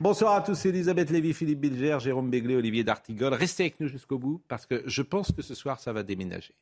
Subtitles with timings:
[0.00, 3.34] Bonsoir à tous, Elisabeth Lévy, Philippe Bilger, Jérôme Béglé, Olivier D'Artigol.
[3.34, 6.54] Restez avec nous jusqu'au bout parce que je pense que ce soir, ça va déménager.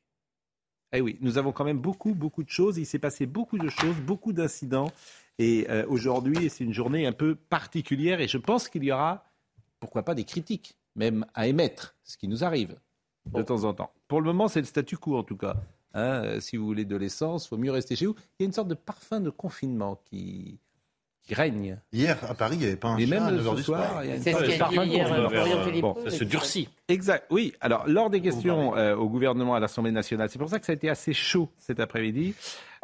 [0.93, 2.79] Eh oui, nous avons quand même beaucoup, beaucoup de choses.
[2.79, 4.91] Il s'est passé beaucoup de choses, beaucoup d'incidents.
[5.39, 9.25] Et euh, aujourd'hui, c'est une journée un peu particulière et je pense qu'il y aura,
[9.78, 12.77] pourquoi pas, des critiques, même à émettre, ce qui nous arrive
[13.27, 13.93] de temps en temps.
[14.09, 15.56] Pour le moment, c'est le statu quo en tout cas.
[15.94, 18.14] Hein, euh, si vous voulez de l'essence, il vaut mieux rester chez vous.
[18.39, 20.58] Il y a une sorte de parfum de confinement qui,
[21.22, 21.78] qui règne.
[21.92, 23.55] Hier, à Paris, il n'y avait pas un Et chat même à 9 ce heures
[23.55, 24.05] du soir, soir.
[24.05, 25.94] il y a une C'est ce sorte de parfum hier, qu'on euh, Philippot.
[25.94, 26.05] bon.
[26.05, 26.69] Ça se durcit.
[26.89, 27.53] Exact, oui.
[27.61, 30.72] Alors, lors des questions euh, au gouvernement à l'Assemblée nationale, c'est pour ça que ça
[30.72, 32.34] a été assez chaud cet après-midi.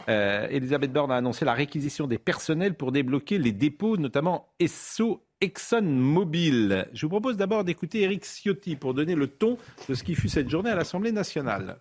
[0.08, 5.22] Euh, Elisabeth Borne a annoncé la réquisition des personnels pour débloquer les dépôts, notamment Esso
[5.40, 6.88] ExxonMobil.
[6.92, 9.56] Je vous propose d'abord d'écouter Eric Ciotti pour donner le ton
[9.88, 11.78] de ce qui fut cette journée à l'Assemblée nationale.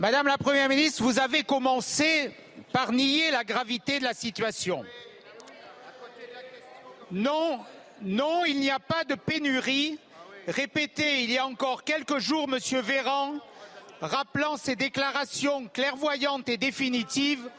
[0.00, 2.30] Madame la Première ministre, vous avez commencé
[2.72, 4.82] par nier la gravité de la situation.
[7.12, 7.60] Non,
[8.00, 9.98] non, il n'y a pas de pénurie.
[10.48, 13.34] Répétez il y a encore quelques jours, Monsieur Véran,
[14.00, 17.50] rappelant ses déclarations clairvoyantes et définitives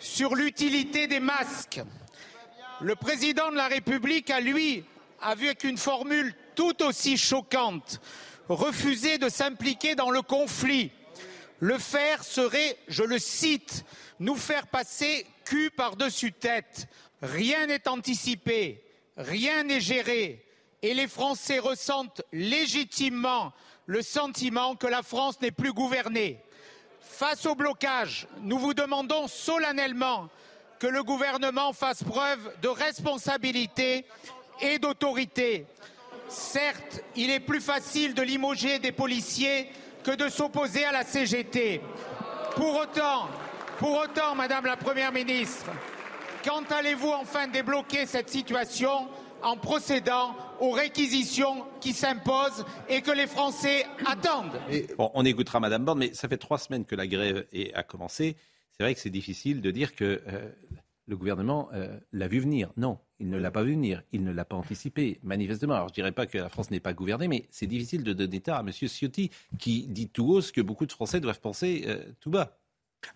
[0.00, 1.80] sur l'utilité des masques.
[2.80, 4.82] Le président de la République a, lui,
[5.22, 8.00] avec une formule tout aussi choquante,
[8.48, 10.90] refusé de s'impliquer dans le conflit.
[11.60, 13.84] Le faire serait, je le cite,
[14.20, 16.86] nous faire passer cul par-dessus tête.
[17.20, 18.82] Rien n'est anticipé,
[19.16, 20.44] rien n'est géré,
[20.82, 23.52] et les Français ressentent légitimement
[23.86, 26.40] le sentiment que la France n'est plus gouvernée.
[27.00, 30.28] Face au blocage, nous vous demandons solennellement
[30.78, 34.04] que le gouvernement fasse preuve de responsabilité
[34.60, 35.66] et d'autorité.
[36.28, 39.68] Certes, il est plus facile de limoger des policiers
[40.08, 41.82] que de s'opposer à la CGT.
[42.56, 43.28] Pour autant,
[43.78, 45.70] pour autant, Madame la Première ministre,
[46.42, 49.06] quand allez-vous enfin débloquer cette situation
[49.42, 54.58] en procédant aux réquisitions qui s'imposent et que les Français attendent?
[54.96, 57.44] Bon, on écoutera Madame Borne, mais ça fait trois semaines que la grève
[57.74, 58.38] a commencé.
[58.70, 60.50] C'est vrai que c'est difficile de dire que euh,
[61.06, 62.70] le gouvernement euh, l'a vu venir.
[62.78, 64.02] Non, il ne l'a pas vu venir.
[64.12, 65.74] Il ne l'a pas anticipé, manifestement.
[65.74, 68.40] Alors, je dirais pas que la France n'est pas gouvernée, mais c'est difficile de donner
[68.40, 68.70] tort à M.
[68.72, 72.56] Ciotti, qui dit tout haut ce que beaucoup de Français doivent penser euh, tout bas.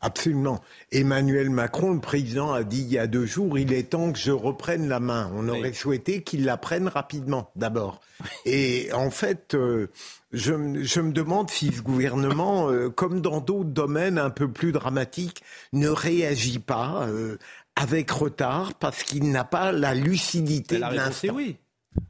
[0.01, 0.61] Absolument.
[0.93, 4.19] Emmanuel Macron, le président, a dit il y a deux jours, il est temps que
[4.19, 5.31] je reprenne la main.
[5.35, 8.01] On aurait souhaité qu'il la prenne rapidement, d'abord.
[8.45, 9.89] Et en fait, euh,
[10.33, 14.49] je, me- je me demande si ce gouvernement, euh, comme dans d'autres domaines un peu
[14.49, 15.43] plus dramatiques,
[15.73, 17.37] ne réagit pas euh,
[17.77, 21.37] avec retard parce qu'il n'a pas la lucidité La de réponse est l'instant.
[21.37, 21.57] oui.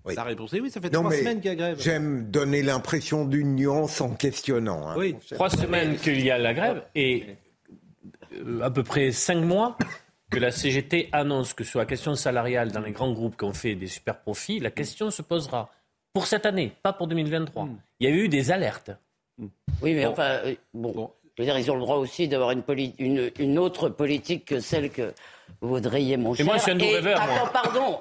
[0.04, 0.14] Oui.
[0.14, 0.70] La réponse est oui.
[0.70, 1.80] Ça fait Non, trois semaines qu'il y a grève.
[1.80, 4.88] J'aime donner l'impression d'une nuance en questionnant.
[4.88, 4.94] hein.
[4.96, 5.16] Oui.
[5.32, 7.26] Trois semaines qu'il y a la grève et
[8.34, 9.76] euh, à peu près cinq mois
[10.30, 13.52] que la CGT annonce que sur la question salariale dans les grands groupes qui ont
[13.52, 15.70] fait des super profits, la question se posera
[16.14, 17.68] pour cette année, pas pour 2023.
[18.00, 18.92] Il y a eu des alertes.
[19.80, 20.12] Oui, mais Bon.
[20.12, 21.10] enfin, euh, bon, Bon.
[21.37, 24.44] Je veux dire, ils ont le droit aussi d'avoir une, poli- une, une autre politique
[24.47, 25.12] que celle que
[25.60, 26.44] vous voudriez, mon cher.
[26.47, 27.34] moi, je suis un doux Et- rêveur, moi.
[27.37, 27.98] Attends, pardon.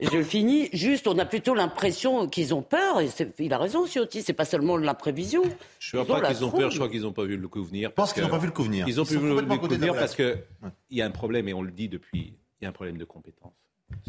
[0.00, 0.68] Je finis.
[0.72, 3.00] Juste, on a plutôt l'impression qu'ils ont peur.
[3.00, 4.20] Et il a raison, Ciotti.
[4.22, 5.42] C'est pas seulement de l'imprévision.
[5.78, 7.62] Je ne crois pas qu'ils ont peur, je crois qu'ils n'ont pas vu le coup
[7.62, 7.90] venir.
[7.90, 8.84] Je pense parce qu'ils n'ont pas vu le coup venir.
[8.88, 10.42] Ils ont pu sont le la découvrir parce qu'il
[10.90, 13.04] y a un problème, et on le dit depuis, il y a un problème de
[13.04, 13.52] compétence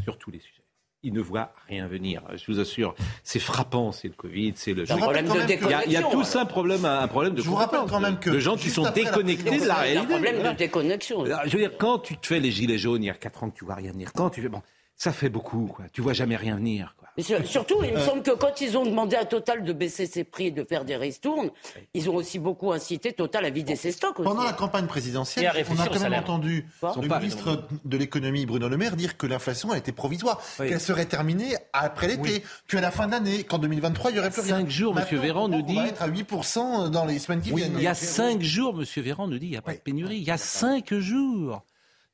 [0.04, 0.61] sur tous les sujets.
[1.04, 2.22] Ils ne voient rien venir.
[2.36, 2.94] Je vous assure,
[3.24, 4.84] c'est frappant, c'est le Covid, c'est le.
[4.86, 6.12] Problème de que- Il y a, il y a déconnexion.
[6.12, 8.70] tous un problème, un problème de Je vous rappelle quand même que de gens qui
[8.70, 10.08] sont déconnectés de la C'est un réalité.
[10.08, 10.54] problème Voilà.
[10.54, 11.26] de déconnexion.
[11.26, 13.50] Je veux dire, quand tu te fais les gilets jaunes il y a 4 ans
[13.50, 14.62] que tu vois rien venir, quand tu fais bon,
[15.04, 15.86] Ça fait beaucoup, quoi.
[15.92, 17.10] Tu vois jamais rien venir, quoi.
[17.18, 20.06] Mais sur- surtout, il me semble que quand ils ont demandé à Total de baisser
[20.06, 21.50] ses prix et de faire des ristournes,
[21.96, 24.30] ils ont aussi beaucoup incité Total à vider ses stocks aussi.
[24.30, 28.70] Pendant la campagne présidentielle, on a quand même entendu Quoi le ministre de l'économie Bruno
[28.70, 30.70] Le Maire dire que l'inflation a été provisoire, Oui.
[30.70, 34.42] qu'elle serait terminée après l'été, qu'à la fin d'année, qu'en 2023, il n'y aurait plus
[34.42, 34.58] rien.
[34.60, 37.42] Cinq jours, Monsieur Maintenant, Véran nous on va dit- être à 8% dans les semaines
[37.42, 37.74] qui Oui, viennent.
[37.78, 39.78] il y a cinq jours, Monsieur Véran nous dit, il n'y a pas Oui.
[39.78, 40.18] de pénurie.
[40.18, 41.64] Il y a cinq jours.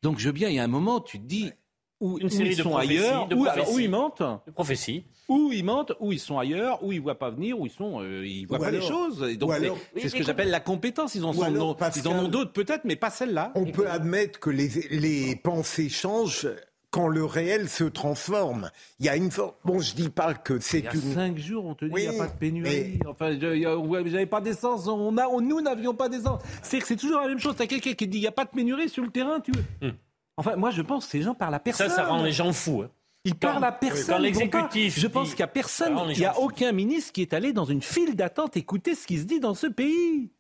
[0.04, 1.52] Donc, je veux bien, il y a un moment, tu te dis,
[2.00, 3.84] où, Une où série ils de sont prophéties, ailleurs, de où, alors, où prophéties.
[3.84, 5.04] ils mentent, De prophétie.
[5.30, 8.02] où ils mentent, où ils sont ailleurs, où ils voient pas venir, où ils sont,
[8.02, 9.26] euh, ils voient Ou pas les choses.
[9.30, 11.16] Et donc, c'est Oui, ce mais que j'appelle la compétence.
[11.16, 13.52] Ils en, Ou sont, alors, non- ils en Pascal- ont d'autres peut-être, mais pas celle-là.
[13.56, 16.48] On peut admettre que les, les pensées changent
[16.90, 18.72] quand le réel se transforme.
[19.00, 19.52] Il y a une forme.
[19.66, 21.14] Bon, je dis pas que c'est Il y a une.
[21.14, 23.00] cinq jours, on te dit, il Oui, n'y a pas de pénurie.
[23.06, 24.88] Enfin, a- ouais, j'avais pas d'essence.
[24.88, 26.42] On a, on- nous n'avions pas d'essence.
[26.64, 27.56] C'est que c'est toujours la même chose.
[27.58, 29.88] T'as quelqu'un qui dit, il n'y a pas de pénurie sur le terrain, tu veux.
[29.90, 29.94] Hmm.
[30.38, 31.90] Enfin, moi, je pense que ces gens parlent à personne.
[31.90, 32.84] Ça, ça rend les gens fous.
[32.86, 32.90] hein.
[33.26, 34.22] Ils Quand- parlent à personne.
[34.22, 34.98] l'exécutif.
[34.98, 37.66] Je pense qu'il n'y a personne, il n'y a aucun ministre qui est allé dans
[37.66, 40.32] une file d'attente écouter ce qui se dit dans ce pays.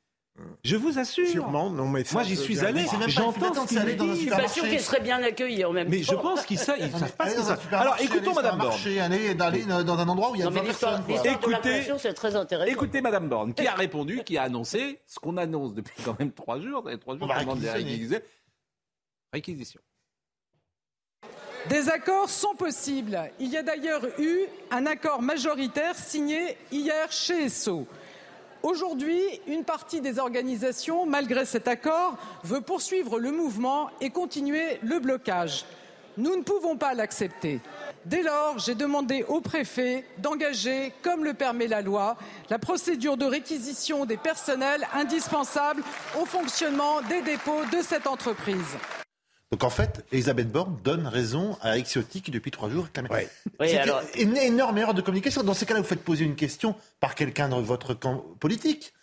[0.63, 1.27] Je vous assure.
[1.27, 2.85] Sûrement, non, mais Moi, j'y je suis allé.
[3.07, 4.11] J'entends ce qu'ils disent.
[4.11, 6.21] Je suis pas sûr qu'ils seraient bien accueillis en même Mais je temps.
[6.21, 7.35] pense qu'ils savent, ils savent pas ce
[7.67, 8.69] que Alors, écoutons Madame Borne.
[8.69, 11.05] marché, aller d'aller dans un endroit où il y a Non, mais 20 l'histoire personnes.
[11.05, 11.31] quoi.
[11.31, 12.71] l'histoire de Écoutez- c'est très intéressant.
[12.71, 16.31] Écoutez Madame Borne, qui a répondu, qui a annoncé ce qu'on annonce depuis quand même
[16.31, 16.87] trois jours.
[17.01, 17.59] Trois jours, On demande.
[19.33, 19.81] Réquisition.
[21.69, 23.19] Des accords sont possibles.
[23.39, 24.39] Il y a d'ailleurs eu
[24.71, 27.85] un accord majoritaire signé hier chez ESSO.
[28.63, 34.99] Aujourd'hui, une partie des organisations, malgré cet accord, veut poursuivre le mouvement et continuer le
[34.99, 35.65] blocage.
[36.17, 37.59] Nous ne pouvons pas l'accepter.
[38.05, 42.17] Dès lors, j'ai demandé au préfet d'engager, comme le permet la loi,
[42.49, 45.83] la procédure de réquisition des personnels indispensables
[46.19, 48.77] au fonctionnement des dépôts de cette entreprise.
[49.51, 53.07] Donc en fait, Elisabeth Borne donne raison à Eric Ciotti qui depuis trois jours réclame.
[53.09, 53.29] Ouais.
[53.59, 55.41] Oui, C'est alors- une énorme erreur de communication.
[55.43, 58.93] Dans ces cas-là, vous faites poser une question par quelqu'un dans votre camp politique.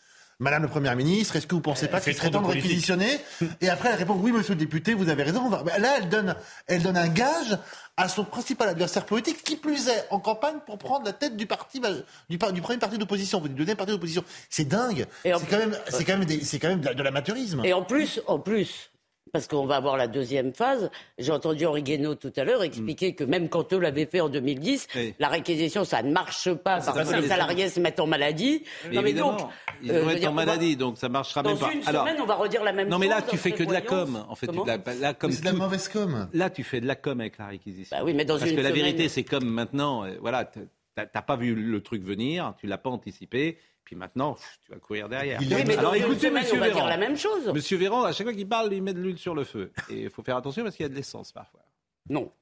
[0.41, 2.52] Madame le Première ministre, est-ce que vous pensez pas fait qu'il serait temps de de
[2.55, 3.20] réquisitionner
[3.61, 5.49] Et après, elle répond oui, monsieur le député, vous avez raison.
[5.49, 6.35] Là, elle donne,
[6.67, 7.56] elle donne un gage
[7.97, 11.47] à son principal adversaire politique, qui plus est en campagne pour prendre la tête du
[11.47, 11.81] parti,
[12.29, 14.25] du, par- du premier parti d'opposition, du deuxième parti d'opposition.
[14.50, 15.06] C'est dingue.
[15.23, 17.62] C'est quand même, c'est quand même, des- c'est quand même de la- de l'amateurisme.
[17.64, 18.90] Et en plus, en plus,
[19.34, 23.16] parce qu'on va avoir la deuxième phase, j'ai entendu Henri Guénaud tout à l'heure expliquer
[23.16, 25.12] que même quand eux l'avaient fait en 2010, Oui.
[25.19, 28.06] la réquisition, ça ne marche pas parce pas que ça, les salariés se mettent en
[28.06, 28.62] maladie.
[28.92, 29.48] Mais non, donc,
[29.82, 31.72] ils euh, vont veux être dire, en maladie, donc ça marchera Dans même pas.
[31.72, 33.00] une Alors, semaine, on va redire la même non, chose.
[33.00, 34.25] mais là, tu fais que de la com.
[34.28, 36.28] En fait, Comment de la, là, comme Mais c'est de la mauvaise com.
[36.32, 37.96] là, tu fais de la com avec la réquisition.
[37.96, 41.06] Bah oui, mais dans Parce une que la vérité, c'est comme maintenant, euh, voilà, t'as
[41.06, 45.08] t'as pas vu le truc venir, tu l'as pas anticipé, puis maintenant, tu vas courir
[45.08, 45.40] derrière.
[45.40, 46.88] Oui, mais Alors écoutez, semaine, Monsieur on va dire Véran.
[46.88, 47.48] la même chose.
[47.52, 49.72] Monsieur Véran, à chaque fois qu'il parle, il met de l'huile sur le feu.
[49.90, 51.60] Et il faut faire attention parce qu'il y a de l'essence parfois.
[52.08, 52.32] Non.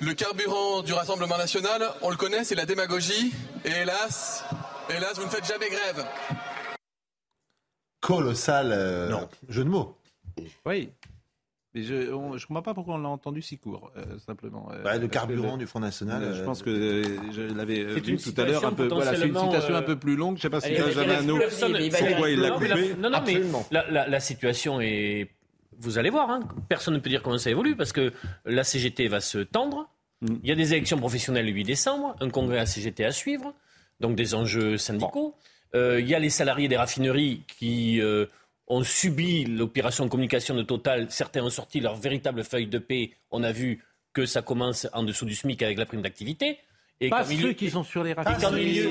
[0.00, 3.32] Le carburant du Rassemblement national, on le connaît, c'est la démagogie.
[3.64, 4.44] Et hélas,
[4.90, 6.04] hélas, vous ne faites jamais grève.
[8.00, 9.28] Colossal euh, Non.
[9.48, 9.96] jeu de mots.
[10.66, 10.90] Oui.
[11.74, 14.68] Mais je ne comprends pas pourquoi on l'a entendu si court, euh, simplement.
[14.72, 16.32] euh, Bah, le carburant le- du Front National.
[16.34, 18.84] Je euh, pense que euh, je l'avais vu tout à l'heure un peu.
[18.84, 20.36] situation Voilà, c'est une citation euh, un peu plus longue.
[20.38, 21.38] Je ne sais pas si Benjamin Hanot.
[21.38, 23.40] Pourquoi il l'a Non, mais la- coupé Non, non, mais
[23.72, 25.30] la, la- la situation est.
[25.80, 28.12] Vous allez voir, hein, personne ne peut dire comment ça évolue parce que
[28.44, 29.88] la CGT va se tendre.
[30.20, 30.34] Mm.
[30.44, 33.52] Il y a des élections professionnelles le 8 décembre, un congrès à CGT à suivre,
[33.98, 35.34] donc des enjeux syndicaux.
[35.74, 38.26] Euh, il y a les salariés des raffineries qui euh,
[38.66, 41.10] ont subi l'opération communication de Total.
[41.10, 43.12] Certains ont sorti leur véritable feuille de paix.
[43.30, 46.58] On a vu que ça commence en dessous du SMIC avec la prime d'activité.
[47.00, 48.64] Et Pas ceux qui sont sur les raffineries.
[48.64, 48.90] milieu-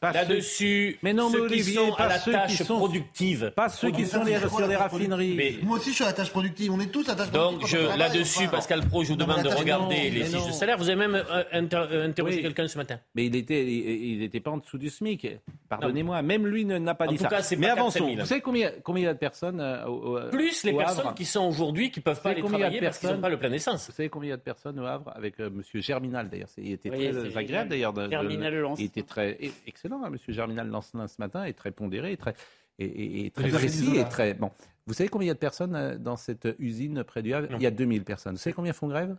[0.00, 2.36] Pas ceux- Là-dessus, Mais non, mais ceux qui Olivier, sont pas à la ceux qui
[2.38, 3.52] tâche sont- productive.
[3.54, 5.34] Pas ceux qui sont les- sur les raffineries.
[5.36, 6.72] Mais- Moi aussi, je suis à la tâche productive.
[6.72, 7.68] On est tous à la tâche Donc, productive.
[7.78, 8.48] je, travaille, là-dessus, enfin.
[8.56, 10.78] Pascal Pro, je vous demande de regarder non, les fiches de salaire.
[10.78, 12.42] Vous avez même euh, inter- euh, interrogé Oui.
[12.42, 12.98] quelqu'un ce matin.
[13.14, 15.28] Mais il était, il n'était pas en dessous du SMIC.
[15.68, 16.22] Pardonnez-moi.
[16.22, 17.28] Même lui ne- n'a pas En dit tout ça.
[17.28, 17.98] cas, Mais avançons.
[18.00, 18.20] 4 000.
[18.20, 21.00] Vous savez combien, combien il y a de personnes euh, au, au- Plus les personnes
[21.06, 22.80] Havre qui sont aujourd'hui, qui ne peuvent pas aller combien il y a de travailler
[22.86, 23.86] parce qu'ils n'ont personnes pas le plein essence.
[23.88, 26.48] Vous savez combien il y a de personnes au Havre avec Monsieur Germinal d'ailleurs.
[26.56, 27.94] Il était Oui, très agréable d'ailleurs.
[28.10, 28.74] Germinal.
[28.78, 32.34] Il était très excellent, hein, Monsieur Germinal Lancelin ce matin, et très pondéré, et très
[32.78, 34.04] et, et- et très précis et Zola.
[34.04, 34.50] très bon.
[34.86, 37.48] Vous savez combien il y a de personnes euh, dans cette usine près du Havre?
[37.50, 37.56] Non.
[37.58, 38.34] Il y a 2000 personnes.
[38.34, 39.16] Vous savez combien font grève?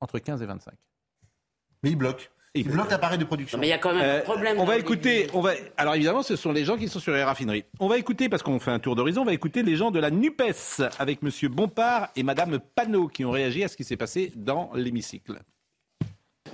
[0.00, 0.74] Entre 15 et 25.
[1.82, 2.30] Mais il bloque.
[2.56, 3.58] Et Il bloque l'appareil de production.
[3.58, 4.60] Non, mais il y a quand même Euh, un problème.
[4.60, 5.52] on va écouter, on va.
[5.76, 7.64] Alors évidemment, ce sont les gens qui sont sur les raffineries.
[7.80, 9.22] On va écouter parce qu'on fait un tour d'horizon.
[9.22, 10.40] On va écouter les gens de la Nupes
[10.98, 14.70] avec Monsieur Bompard et Madame Panot qui ont réagi à ce qui s'est passé dans
[14.74, 15.40] l'hémicycle.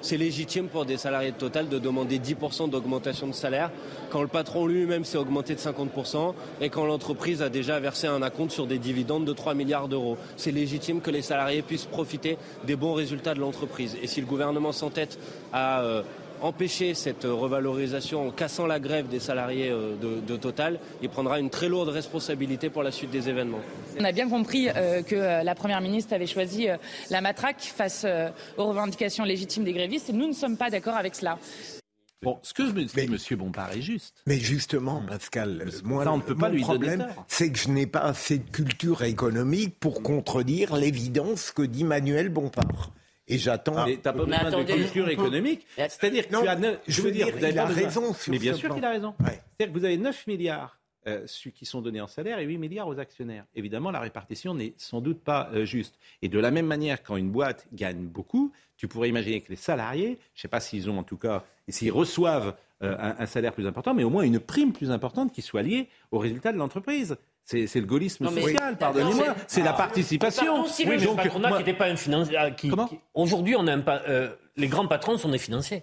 [0.00, 3.70] C'est légitime pour des salariés de Total de demander 10% d'augmentation de salaire
[4.10, 8.22] quand le patron lui-même s'est augmenté de 50% et quand l'entreprise a déjà versé un
[8.22, 10.16] acompte sur des dividendes de 3 milliards d'euros.
[10.36, 13.96] C'est légitime que les salariés puissent profiter des bons résultats de l'entreprise.
[14.02, 15.18] Et si le gouvernement s'entête
[15.52, 16.02] à euh,
[16.42, 21.38] empêcher cette revalorisation en cassant la grève des salariés euh, de, de, Total, il prendra
[21.38, 23.60] une très lourde responsabilité pour la suite des événements.
[23.98, 26.76] On a bien compris euh, que euh, la Première ministre avait choisi euh,
[27.10, 30.96] la matraque face euh, aux revendications légitimes des grévistes et nous ne sommes pas d'accord
[30.96, 31.38] avec cela.
[32.22, 33.38] Bon, ce que je me dis, M.
[33.38, 34.22] Bompard est juste.
[34.26, 37.70] Mais justement, Pascal, moi, ça, on ne peut pas mon lui problème, c'est que je
[37.70, 42.90] n'ai pas assez de culture économique pour contredire l'évidence que dit Manuel Bompard.
[43.30, 43.86] Et j'attends.
[43.86, 45.66] Mais t'as pas besoin de culture peut- économique.
[45.76, 47.66] C'est-à-dire que Non, tu as neuf- je je veux dire, dire, vous avez il a
[47.66, 49.14] besoin- raison sur Mais bien sûr qu'il a raison.
[49.20, 49.40] Ouais.
[49.58, 52.86] C'est-à-dire que vous avez 9 milliards euh, qui sont donnés en salaire et 8 milliards
[52.86, 53.44] aux actionnaires.
[53.54, 55.94] Évidemment, la répartition n'est sans doute pas euh, juste.
[56.20, 59.56] Et de la même manière, quand une boîte gagne beaucoup, tu pourrais imaginer que les
[59.56, 63.26] salariés, je ne sais pas s'ils ont en tout cas, s'ils reçoivent euh, un, un
[63.26, 66.52] salaire plus important, mais au moins une prime plus importante qui soit liée au résultat
[66.52, 67.16] de l'entreprise.
[67.44, 69.34] C'est le gaullisme social, pardonnez-moi.
[69.48, 69.76] C'est la Ah.
[69.76, 70.66] participation.
[70.66, 72.36] Si Oui, mais donc, patronat moi- qui n'était pas un financier.
[72.36, 72.70] ah, qui-
[73.14, 75.82] Aujourd'hui, on a un pa- euh, les grands patrons sont des financiers.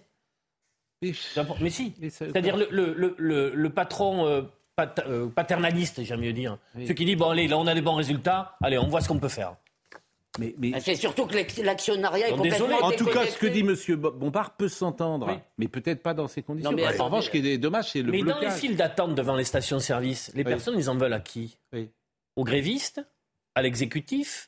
[1.02, 1.94] Mais- si.
[2.10, 4.42] C'est-à-dire le, le, le, le- le patron euh,
[4.76, 6.58] pat- euh, paternaliste, j'aime mieux dire.
[6.76, 6.84] Oui.
[6.84, 9.08] Celui qui dit bon allez, là on a des bons résultats, allez, on voit ce
[9.10, 9.56] qu'on peut faire.
[10.40, 12.84] Mais- mais- Ah, C'est surtout que l'ac- l'actionnariat est Non, complètement désolé.
[12.84, 13.76] En tout cas, ce que dit M.
[13.96, 15.34] Bompard peut s'entendre, Oui.
[15.58, 16.72] mais peut-être pas dans ces conditions.
[16.72, 19.16] Non, mais en revanche, ce qui est dommage, c'est le Mais dans les files d'attente
[19.16, 20.50] devant les stations-service, les Oui.
[20.50, 21.58] personnes, ils en veulent à qui?
[21.74, 21.90] Oui.
[22.36, 23.02] Aux grévistes
[23.56, 24.48] À l'exécutif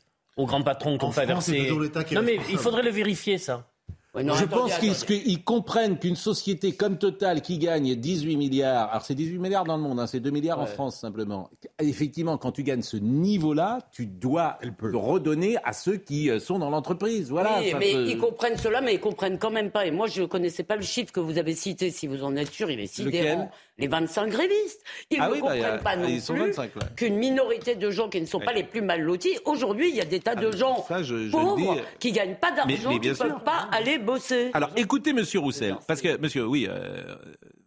[1.11, 3.67] c'est versé toujours l'État qui est Non mais il faudrait le vérifier ça.
[4.15, 8.89] Ouais, non, je attendez, pense qu'ils comprennent qu'une société comme Total qui gagne 18 milliards,
[8.89, 10.65] alors c'est 18 milliards dans le monde, hein, c'est 2 milliards en.
[10.65, 11.49] France simplement.
[11.79, 16.57] Effectivement, quand tu gagnes ce niveau-là, tu dois le redonner à ceux qui euh, sont
[16.57, 17.29] dans l'entreprise.
[17.29, 17.59] Voilà.
[17.59, 19.85] oui, ça mais ils comprennent cela, mais ils comprennent quand même pas.
[19.85, 21.91] Et moi, je ne connaissais pas le chiffre que vous avez cité.
[21.91, 23.51] Si vous en êtes sûr, il est sidérant.
[23.77, 24.83] Les 25 grévistes.
[25.09, 26.81] Ils Ah ne oui, bah, comprennent a- pas non ils sont plus 25, là.
[26.97, 28.55] qu'une minorité de gens qui ne sont pas Ouais.
[28.57, 29.37] les plus mal lotis.
[29.45, 31.79] Aujourd'hui, il y a des tas de mais gens ça, je- pauvres dis.
[31.97, 34.51] qui gagnent pas d'argent, qui ne peuvent pas aller bosser.
[34.53, 37.15] Alors, écoutez Monsieur Roussel, parce que Monsieur, oui, euh,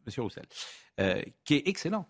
[0.06, 0.44] Monsieur Roussel,
[1.00, 2.06] euh, qui est excellent.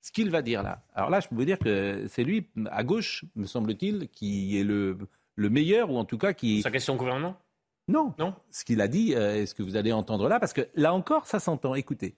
[0.00, 0.82] Ce qu'il va dire là.
[0.94, 4.64] Alors là, je peux vous dire que c'est lui, à gauche, me semble-t-il, qui est
[4.64, 4.96] le,
[5.34, 6.62] le meilleur, ou en tout cas qui.
[6.62, 7.36] Sa question au gouvernement?
[7.88, 8.34] Non, Non.
[8.50, 10.92] Ce qu'il a dit, euh, est ce que vous allez entendre là, parce que là
[10.92, 11.74] encore, ça s'entend.
[11.74, 12.14] Écoutez.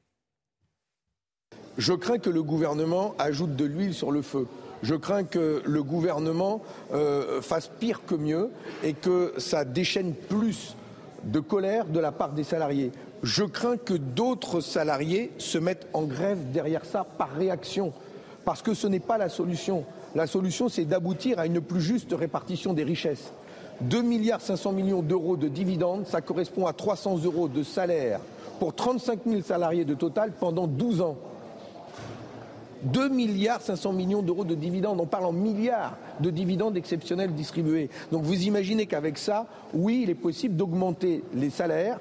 [1.78, 4.46] Je crains que le gouvernement ajoute de l'huile sur le feu.
[4.82, 8.50] Je crains que le gouvernement euh, fasse pire que mieux
[8.82, 10.74] et que ça déchaîne plus
[11.24, 12.92] de colère de la part des salariés.
[13.22, 17.92] Je crains que d'autres salariés se mettent en grève derrière ça par réaction,
[18.44, 19.84] parce que ce n'est pas la solution.
[20.14, 23.32] La solution, c'est d'aboutir à une plus juste répartition des richesses.
[23.82, 28.20] 2 milliards 500 millions d'euros de dividendes, ça correspond à 300 euros de salaire
[28.58, 31.16] pour 35 000 salariés de Total pendant 12 ans.
[32.82, 35.00] 2 milliards 500 millions d'euros de dividendes.
[35.00, 37.90] On parle en milliards de dividendes exceptionnels distribués.
[38.12, 42.00] Donc vous imaginez qu'avec ça, oui, il est possible d'augmenter les salaires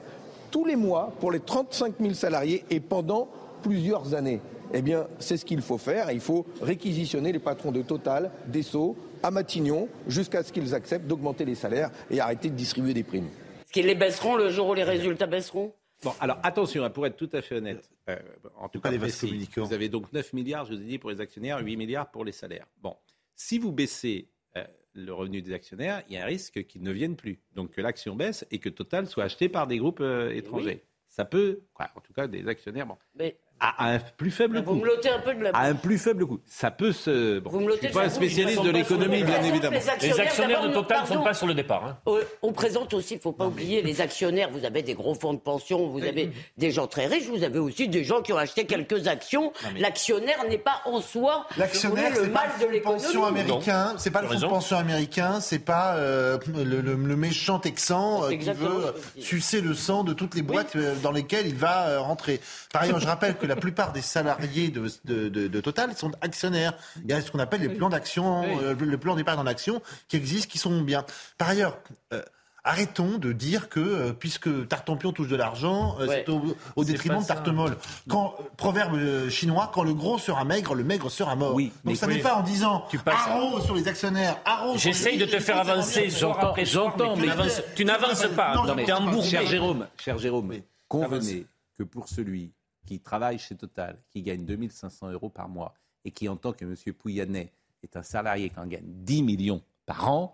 [0.52, 3.28] tous les mois pour les 35 000 salariés et pendant
[3.62, 4.42] plusieurs années.
[4.74, 6.12] Eh bien, c'est ce qu'il faut faire.
[6.12, 11.46] Il faut réquisitionner les patrons de Total, d'Esso, à Matignon, jusqu'à ce qu'ils acceptent d'augmenter
[11.46, 13.26] les salaires et arrêter de distribuer des primes.
[13.26, 15.72] Est-ce qu'ils les baisseront le jour où les résultats baisseront?
[16.04, 18.18] Bon, alors attention, hein, pour être tout à fait honnête, euh,
[18.56, 21.20] en tout cas précis, vous avez donc 9 milliards, je vous ai dit, pour les
[21.20, 22.68] actionnaires, 8 milliards pour les salaires.
[22.82, 22.96] Bon,
[23.36, 24.64] si vous baissez euh,
[24.94, 27.42] le revenu des actionnaires, il y a un risque qu'ils ne viennent plus.
[27.54, 30.84] Donc que l'action baisse et que Total soit acheté par des groupes euh, étrangers.
[31.10, 34.64] Ça peut, quoi, en tout cas des actionnaires, bon, Mais à, un plus faible vous
[34.74, 34.80] coût.
[34.80, 36.40] me l'ôtez un peu de la À un plus faible coût.
[36.48, 37.40] Ça peut se.
[37.40, 39.78] Bon, Vous me je l'ôtez suis pas un de spécialiste de l'économie, le- bien évidemment.
[40.02, 41.84] les Les actionnaires de Total ne sont pas sur le départ.
[41.86, 41.98] hein.
[42.08, 44.50] Euh, on présente aussi, il ne faut pas oublier, les actionnaires.
[44.52, 47.60] Vous avez des gros fonds de pension, vous avez des gens très riches, vous avez
[47.60, 49.52] aussi des gens qui ont acheté quelques actions.
[49.78, 52.82] L'actionnaire n'est pas en soi si vous L'actionnaire, voulez, c'est le pas mal le de
[52.84, 53.40] fonds de pension l'économie.
[53.42, 56.96] américain, c'est pas le Tu as fonds de pension américain, c'est pas euh, le, le-
[56.96, 60.96] le méchant texan euh, C'est qui veut sucer le sang de toutes les boîtes euh,
[61.02, 62.40] dans lesquelles il va euh, rentrer.
[62.72, 66.12] Par ailleurs, je rappelle que la plupart des salariés de, de, de- de Total sont
[66.22, 66.74] actionnaires.
[67.04, 69.82] Il y a ce qu'on appelle les plans d'action, euh, le plan d'épargne en action
[70.08, 71.06] qui existent, qui sont bien.
[71.38, 71.78] Par ailleurs,
[72.14, 72.22] euh,
[72.66, 76.24] Arrêtons de dire que euh, puisque Tartampion touche de l'argent, euh, Ouais.
[76.28, 77.36] c'est au, au C'est détriment de ça.
[77.36, 77.78] Tartemol.
[78.10, 81.56] Quand euh, proverbe euh, chinois, quand le gros sera maigre, le maigre sera mort.
[81.56, 82.16] Oui, Donc ça oui.
[82.16, 84.78] n'est pas en disant Tu passes- haro sur les actionnaires, haro.
[84.78, 88.54] J'essaye de te faire avancer J'entends, j'entends, mais tu mais- n'avances- tu n'avances pas.
[88.56, 89.28] Non, Non, mais T'es embourbé.
[89.30, 90.64] cher Jérôme, cher Jérôme, Oui.
[90.90, 91.46] convenez
[91.78, 92.52] que pour celui
[92.90, 96.76] qui travaille chez Total, qui gagne 2500 euros par mois et qui entend que M.
[96.96, 97.54] Pouyannet
[97.84, 100.34] est un salarié qui en gagne 10 millions par an,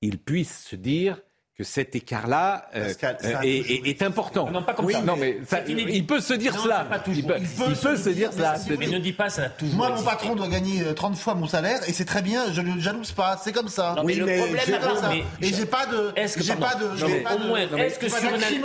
[0.00, 1.20] il puisse se dire
[1.58, 4.50] que cet écart-là euh, Pascal, euh, est, est- est important.
[4.50, 5.02] Non, pas comme oui, ça.
[5.02, 6.80] non, mais ça- il peut se dire Non, cela.
[6.84, 7.18] c'est pas toujours.
[7.18, 8.54] Il peut, Il peut il se peut le se dire, dire cela.
[8.70, 11.14] mais Mais ne dis pas, ça a toujours Moi, mon patron doit gagner euh, 30
[11.14, 13.92] fois mon salaire et c'est très bien, je ne le jalouse pas, c'est comme ça.
[13.98, 15.08] Non, mais Oui, le mais problème, c'est comme ça.
[15.10, 16.12] mais- Et j'ai pas de.
[16.16, 16.84] Est-ce que- j'ai pas de.
[16.86, 18.60] Non, j'ai mais pas au de- moins, j'ai est-ce que pas sur une année-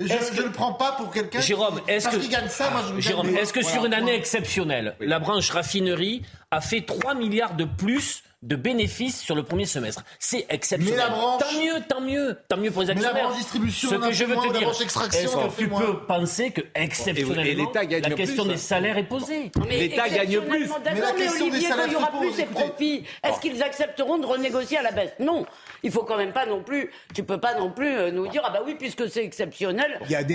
[0.00, 1.38] Je que- le prends pas pour quelqu'un.
[1.38, 4.96] qui- Jérôme, est-ce que- gagne ça, moi je Jérôme, est-ce que sur une année exceptionnelle,
[4.98, 10.04] la branche raffinerie a fait 3 milliards de plus de bénéfices sur le premier semestre
[10.18, 10.98] C'est exceptionnel.
[10.98, 13.24] Mais la branche- Tant mieux, tant mieux, tant mieux pour les Mais la actionnaires.
[13.28, 15.98] branche distribution Ce que je veux te la dire, branche extraction est-ce que tu peux
[16.06, 18.48] penser que exceptionnellement, Et l'État gagne la question hein.
[18.48, 20.68] des salaires est posée L'État gagne plus.
[20.84, 23.40] Mais la mais, question des Olivier, quand il y salaires aura plus ces profits, est-ce
[23.40, 25.12] qu'ils accepteront de renégocier à la baisse?
[25.18, 25.46] Non.
[25.82, 26.90] Il faut quand même pas non plus.
[27.14, 29.98] Tu peux pas non plus euh, nous dire ah bah oui puisque c'est exceptionnel.
[30.04, 30.34] Il y a des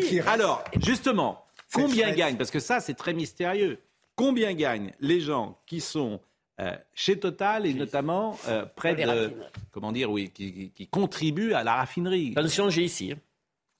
[0.00, 0.28] qui restent.
[0.34, 2.36] Alors, justement, combien gagnent?
[2.36, 3.78] Parce que ça, c'est très mystérieux.
[4.16, 6.20] Combien gagnent les gens qui sont
[6.60, 9.32] euh, chez Total et notamment euh, près de,
[9.72, 12.32] comment dire, oui, qui, qui- qui contribuent à la raffinerie.
[12.32, 13.12] Vous Attention, j'ai ici.
[13.12, 13.18] hein.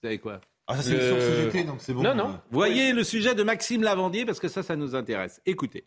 [0.03, 0.41] savez quoi?
[0.67, 2.03] Ah, ça c'est Le- sur CGT, donc c'est bon.
[2.03, 2.41] Non, non.
[2.51, 5.41] Voyez le sujet de Maxime Lavandier parce que ça, ça nous intéresse.
[5.47, 5.85] Écoutez.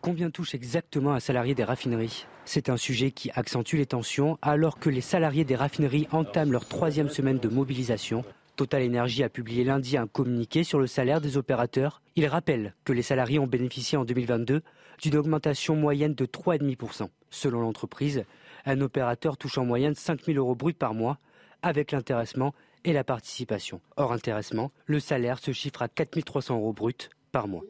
[0.00, 2.26] Combien touche exactement un salarié des raffineries?
[2.44, 6.66] C'est un sujet qui accentue les tensions alors que les salariés des raffineries entament leur
[6.66, 8.24] troisième semaine de mobilisation.
[8.54, 12.00] Total Energy a publié lundi un communiqué sur le salaire des opérateurs.
[12.14, 14.62] Il rappelle que les salariés ont bénéficié en 2022
[15.00, 17.08] d'une augmentation moyenne de 3,5%.
[17.30, 18.24] Selon l'entreprise,
[18.64, 21.18] un opérateur touche en moyenne 5 000 euros bruts par mois
[21.62, 23.80] avec l'intéressement et la participation.
[23.96, 27.62] Hors intéressement, le salaire se chiffre à 4 300 euros bruts par mois.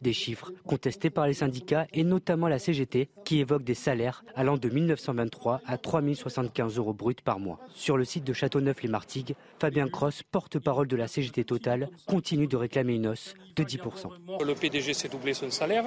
[0.00, 4.56] Des chiffres contestés par les syndicats et notamment la CGT qui évoque des salaires allant
[4.56, 7.60] de 1923 à 3075 euros bruts par mois.
[7.74, 12.94] Sur le site de Châteauneuf-les-Martigues, Fabien Cross, porte-parole de la CGT Total, continue de réclamer
[12.94, 14.10] une hausse de 10%.
[14.42, 15.84] Le PDG s'est doublé son salaire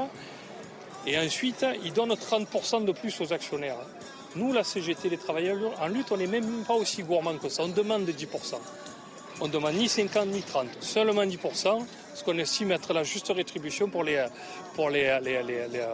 [1.07, 3.77] et ensuite il donne 30% de plus aux actionnaires.
[4.35, 7.63] Nous, la CGT, les travailleurs en lutte, on n'est même pas aussi gourmand que ça.
[7.63, 8.55] On demande 10%.
[9.41, 13.89] On demande ni 50 ni 30, seulement 10%, ce qu'on estime être la juste rétribution
[13.89, 14.23] pour les,
[14.75, 15.85] pour les, les- les- les,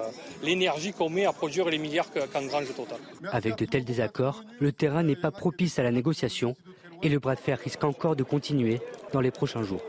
[0.43, 2.97] l'énergie qu'on met à produire les milliards que- qu'engrange Total.
[3.31, 6.55] Avec de tels désaccords, le terrain n'est pas propice à la négociation
[7.01, 8.81] et le bras de fer risque encore de continuer
[9.13, 9.81] dans les prochains jours.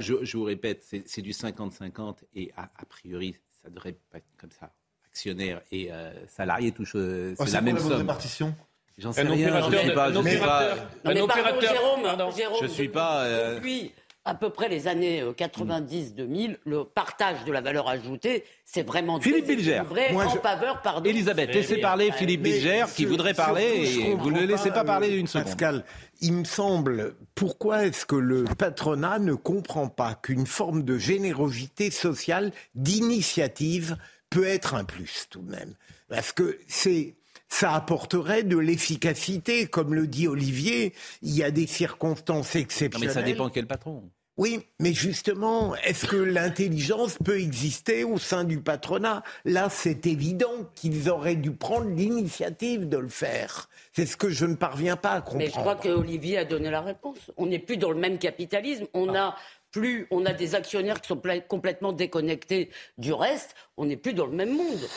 [0.00, 3.96] Je, je- je vous répète, c'est c'est du 50-50 et a, a priori, ça devrait
[4.10, 4.70] pas être comme ça.
[5.06, 7.92] Actionnaires et euh, salariés touchent euh, Oh, c'est la même la somme.
[7.98, 8.54] répartition
[8.98, 11.60] J'en sais Un rien, je opérateur, suis pas, un je suis pas.
[11.60, 12.32] Jérôme.
[12.36, 13.24] Jérôme, je suis pas.
[13.24, 13.92] euh, Depuis
[14.30, 19.20] à peu près les années euh, 90-2000, le partage de la valeur ajoutée, c'est vraiment
[19.20, 19.80] Philippe Bilger.
[19.80, 21.08] en je- faveur, pardon.
[21.10, 21.80] Elisabeth, laissez oui.
[21.80, 25.26] parler Philippe Mais Bilger qui voudrait parler et vous ne le laissez pas parler une
[25.26, 25.46] seconde.
[25.46, 25.84] Pascal,
[26.20, 31.90] il me semble, pourquoi est-ce que le patronat ne comprend pas qu'une forme de générosité
[31.90, 33.96] sociale, d'initiative,
[34.30, 35.74] peut être un plus tout de même?
[36.08, 37.16] Parce que c'est.
[37.52, 40.94] Ça apporterait de l'efficacité, comme le dit Olivier.
[41.20, 43.10] Il y a des circonstances Non, mais exceptionnelles.
[43.12, 44.08] ça dépend quel patron.
[44.40, 49.22] Oui, mais justement, est-ce que l'intelligence peut exister au sein du patronat?
[49.44, 53.68] Là, c'est évident qu'ils auraient dû prendre l'initiative de le faire.
[53.92, 55.44] C'est ce que je ne parviens pas à comprendre.
[55.44, 57.18] Mais je crois que Olivier a donné la réponse.
[57.36, 58.86] On n'est plus dans le même capitalisme.
[58.94, 59.36] On a
[59.72, 63.54] plus, on a des actionnaires qui sont complètement déconnectés du reste.
[63.76, 64.88] On n'est plus dans le même monde.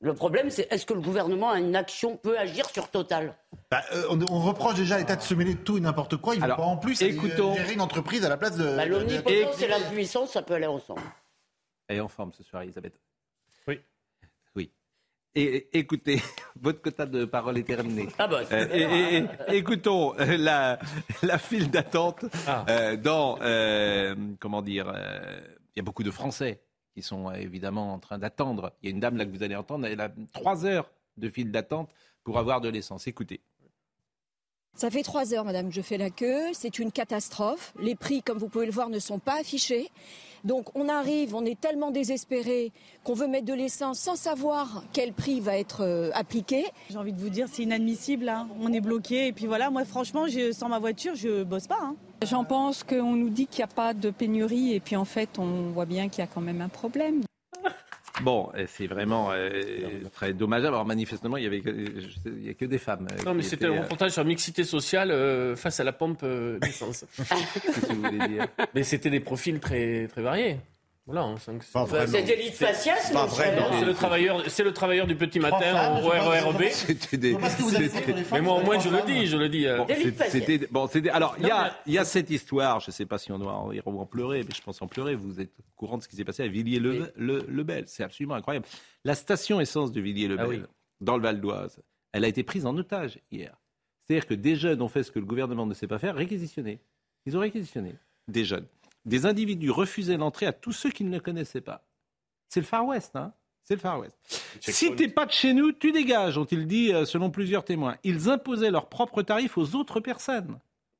[0.00, 3.34] Le problème, c'est est-ce que le gouvernement a une action, peut agir sur Total?
[3.70, 6.16] Bah, euh, on, on reproche déjà à l'État de se mêler de tout et n'importe
[6.18, 6.36] quoi.
[6.36, 8.76] Il ne pas en plus écoutons- gérer une entreprise à la place de.
[8.76, 11.02] bah, L'omnipotence et la puissance, ça peut aller ensemble.
[11.88, 12.94] Elle est en forme ce soir, Elisabeth.
[13.66, 13.80] Oui.
[14.54, 14.70] Oui.
[15.34, 16.22] Et, écoutez,
[16.60, 18.08] votre quota de parole est terminé.
[18.18, 19.16] Ah bah, Euh, et-
[19.52, 20.78] et- écoutons euh, la,
[21.22, 22.64] la file d'attente Ah.
[22.68, 25.40] euh, dans, euh, comment dire, euh,
[25.74, 26.60] il y a beaucoup de Français
[26.98, 28.72] qui sont euh, évidemment en train d'attendre.
[28.82, 31.28] Il y a une dame là que vous allez entendre, elle a trois heures de
[31.28, 33.06] file d'attente pour avoir de l'essence.
[33.06, 33.40] Écoutez.
[34.76, 36.52] Ça fait trois heures, madame, que je fais la queue.
[36.52, 37.72] C'est une catastrophe.
[37.80, 39.90] Les prix, comme vous pouvez le voir, ne sont pas affichés.
[40.44, 42.70] Donc on arrive, on est tellement désespéré
[43.02, 46.64] qu'on veut mettre de l'essence sans savoir quel prix va être euh, appliqué.
[46.90, 48.28] J'ai envie de vous dire, c'est inadmissible.
[48.28, 48.46] hein.
[48.60, 49.26] On est bloqué.
[49.26, 51.78] Et puis voilà, moi, franchement, je, sans ma voiture, je bosse pas.
[51.82, 51.96] hein.
[52.24, 55.38] J'en pense qu'on nous dit qu'il n'y a pas de pénurie et puis en fait
[55.38, 57.22] on voit bien qu'il y a quand même un problème.
[58.22, 59.50] Bon, euh, c'est vraiment euh,
[60.12, 60.74] très dommageable.
[60.74, 63.06] Alors manifestement, il y avait, que- je sais- il y a que des femmes.
[63.12, 65.92] euh, Non, mais c'était un euh, reportage sur la mixité sociale euh, face à la
[65.92, 67.04] pompe euh, d'essence.
[67.16, 68.46] Qu'est-ce que vous voulez dire?
[68.74, 70.56] Mais c'était des profils très, très variés.
[71.10, 73.50] Voilà, que c'est- faciès, Pas mon cher.
[73.52, 73.70] vraiment.
[73.70, 76.62] Non, c'est le travailleur, c'est le travailleur du petit Trois matin femmes, au je RERB.
[76.70, 77.32] C'était des.
[77.34, 79.26] Parce que vous avez c'était- fait pour les Mais moi, au moins, je le dis,
[79.26, 79.66] je le dis.
[79.66, 79.78] euh.
[79.78, 80.40] Bon, David c'est- Fassier.
[80.40, 82.92] c'était bon, c'était alors il y a mais- il y a cette histoire, je ne
[82.92, 85.14] sais pas si on doit en, en pleurer, mais je pense en pleurer.
[85.14, 88.66] Vous êtes au courant de ce qui s'est passé à Villiers-le-Bel, c'est absolument incroyable.
[89.04, 90.62] La station essence de Villiers-le-Bel, Ah oui.
[91.00, 91.80] dans le Val d'Oise,
[92.12, 93.56] elle a été prise en otage hier.
[94.06, 96.80] C'est-à-dire que des jeunes ont fait ce que le gouvernement ne sait pas faire, réquisitionné.
[97.26, 97.94] Ils ont réquisitionné
[98.26, 98.66] des jeunes.
[99.08, 101.82] Des individus refusaient l'entrée à tous ceux qu'ils ne connaissaient pas.
[102.48, 103.32] C'est le Far West, hein
[103.64, 104.16] c'est le Far West.
[104.60, 107.96] Si t'es pas de chez nous, tu dégages, ont-ils dit euh, selon plusieurs témoins.
[108.02, 110.58] Ils imposaient leurs propres tarifs aux autres personnes.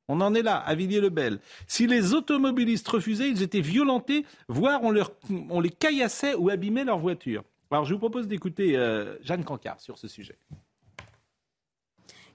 [0.09, 1.39] On en est là, à Villiers-le-Bel.
[1.67, 5.13] Si les automobilistes refusaient, ils étaient violentés, voire on, leur,
[5.49, 7.43] on les caillassait ou abîmait leur voiture.
[7.71, 10.37] Alors je vous propose d'écouter euh, Jeanne Cancard sur ce sujet.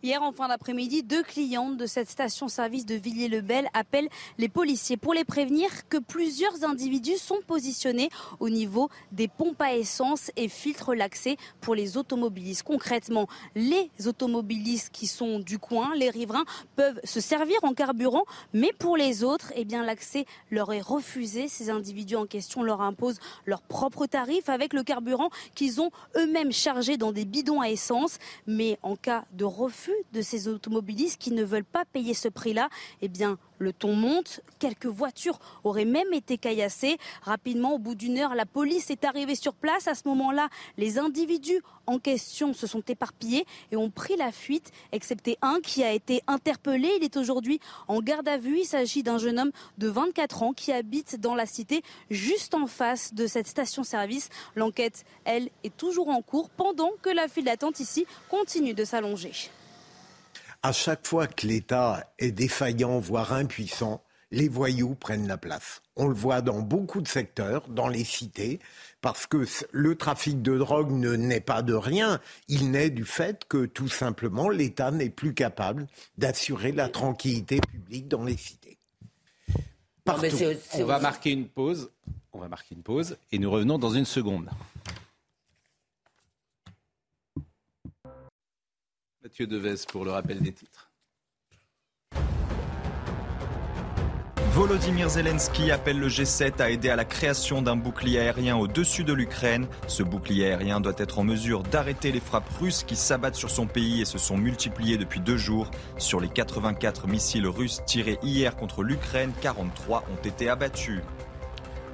[0.05, 5.13] Hier, en fin d'après-midi, deux clientes de cette station-service de Villiers-le-Bel appellent les policiers pour
[5.13, 8.09] les prévenir que plusieurs individus sont positionnés
[8.41, 12.63] au niveau des pompes à essence et filtrent l'accès pour les automobilistes.
[12.63, 16.43] Concrètement, les automobilistes qui sont du coin, les riverains,
[16.75, 21.47] peuvent se servir en carburant, mais pour les autres, eh l'accès leur est refusé.
[21.47, 26.51] Ces individus en question leur imposent leurs propres tarifs avec le carburant qu'ils ont eux-mêmes
[26.51, 28.17] chargé dans des bidons à essence.
[28.47, 32.69] Mais en cas de refus de ces automobilistes qui ne veulent pas payer ce prix-là,
[33.01, 34.41] eh bien, le ton monte.
[34.59, 36.97] Quelques voitures auraient même été caillassées.
[37.23, 39.87] Rapidement, au bout d'une heure, la police est arrivée sur place.
[39.87, 44.71] À ce moment-là, les individus en question se sont éparpillés et ont pris la fuite,
[44.91, 46.91] excepté un qui a été interpellé.
[46.97, 48.59] Il est aujourd'hui en garde à vue.
[48.59, 52.67] Il s'agit d'un jeune homme de 24 ans qui habite dans la cité juste en
[52.67, 54.29] face de cette station-service.
[54.55, 59.31] L'enquête, elle, est toujours en cours pendant que la file d'attente ici continue de s'allonger
[60.63, 65.81] à chaque fois que l'État est défaillant, voire impuissant, les voyous prennent la place.
[65.95, 68.59] On le voit dans beaucoup de secteurs, dans les cités,
[69.01, 73.43] parce que le trafic de drogue ne naît pas de rien, il naît du fait
[73.47, 78.77] que tout simplement l'État n'est plus capable d'assurer la tranquillité publique dans les cités.
[80.73, 81.91] On va marquer une pause.
[82.31, 84.49] On va marquer une pause et nous revenons dans une seconde.
[89.23, 90.91] Mathieu Deves pour le rappel des titres.
[94.51, 99.13] Volodymyr Zelensky appelle le G7 à aider à la création d'un bouclier aérien au-dessus de
[99.13, 99.67] l'Ukraine.
[99.87, 103.65] Ce bouclier aérien doit être en mesure d'arrêter les frappes russes qui s'abattent sur son
[103.65, 105.71] pays et se sont multipliées depuis deux jours.
[105.97, 111.01] Sur les 84 missiles russes tirés hier contre l'Ukraine, 43 ont été abattus.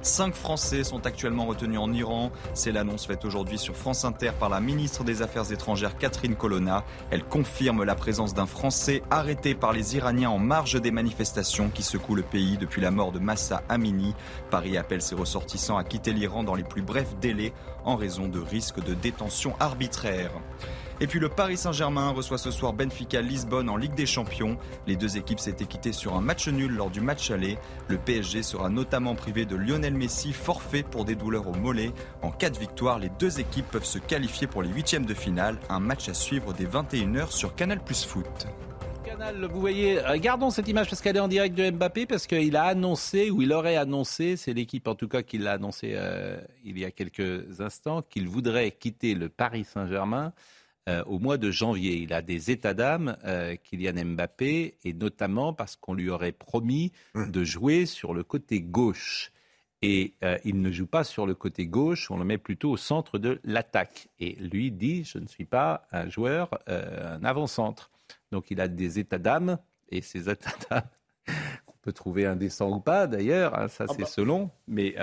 [0.02, 2.32] Cinq Français sont actuellement retenus en Iran.
[2.54, 6.84] C'est l'annonce faite aujourd'hui sur France Inter par la ministre des Affaires étrangères Catherine Colonna.
[7.10, 11.82] Elle confirme la présence d'un Français arrêté par les Iraniens en marge des manifestations qui
[11.82, 14.14] secouent le pays depuis la mort de Massa Amini.
[14.50, 17.52] Paris appelle ses ressortissants à quitter l'Iran dans les plus brefs délais
[17.84, 20.30] en raison de risques de détention arbitraire.
[21.02, 24.58] Et puis le Paris Saint-Germain reçoit ce soir Benfica Lisbonne en Ligue des Champions.
[24.86, 27.56] Les deux équipes s'étaient quittées sur un match nul lors du match aller.
[27.88, 31.92] Le PSG sera notamment privé de Lionel Messi, forfait pour des douleurs au mollet.
[32.20, 35.58] En cas de victoire, les deux équipes peuvent se qualifier pour les huitièmes de finale.
[35.70, 38.46] Un match à suivre dès 21h sur Canal Plus Foot.
[39.50, 42.64] Vous voyez, regardons cette image parce qu'elle est en direct de Mbappé, parce qu'il a
[42.64, 46.78] annoncé, ou il aurait annoncé, c'est l'équipe en tout cas qui l'a annoncé euh, il
[46.78, 50.32] y a quelques instants, qu'il voudrait quitter le Paris Saint-Germain
[50.88, 51.96] euh, au mois de janvier.
[51.96, 56.90] Il a des états d'âme, euh, Kylian Mbappé, et notamment parce qu'on lui aurait promis
[57.14, 57.30] hum.
[57.30, 59.30] de jouer sur le côté gauche.
[59.82, 62.76] Et euh, il ne joue pas sur le côté gauche, on le met plutôt au
[62.78, 64.08] centre de l'attaque.
[64.20, 67.90] Et lui dit, je ne suis pas un joueur, un avant-centre.
[68.32, 69.58] Donc il a des états d'âme,
[69.90, 70.82] et ces états d'âme
[71.66, 74.08] qu'on peut trouver indécents ou pas d'ailleurs, hein, ça ah c'est bah.
[74.08, 74.94] selon, mais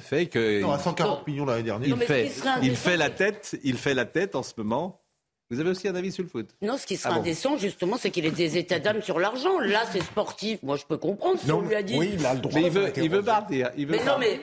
[0.00, 0.62] fait que...
[0.62, 1.88] Non, à 140 millions l'année dernière.
[1.88, 5.02] Il, fait, il fait la tête, il fait la tête en ce moment
[5.48, 7.96] vous avez aussi un avis sur le foot Non, ce qui serait ah indécent, justement,
[7.96, 9.60] c'est qu'il ait des états d'âme sur l'argent.
[9.60, 10.60] Là, c'est sportif.
[10.64, 11.96] Moi, je peux comprendre ce qu'on lui a dit.
[11.96, 12.52] Oui, il a le droit.
[12.60, 13.70] Mais il veut, il veut partir.
[13.76, 14.40] Il veut mais non, mais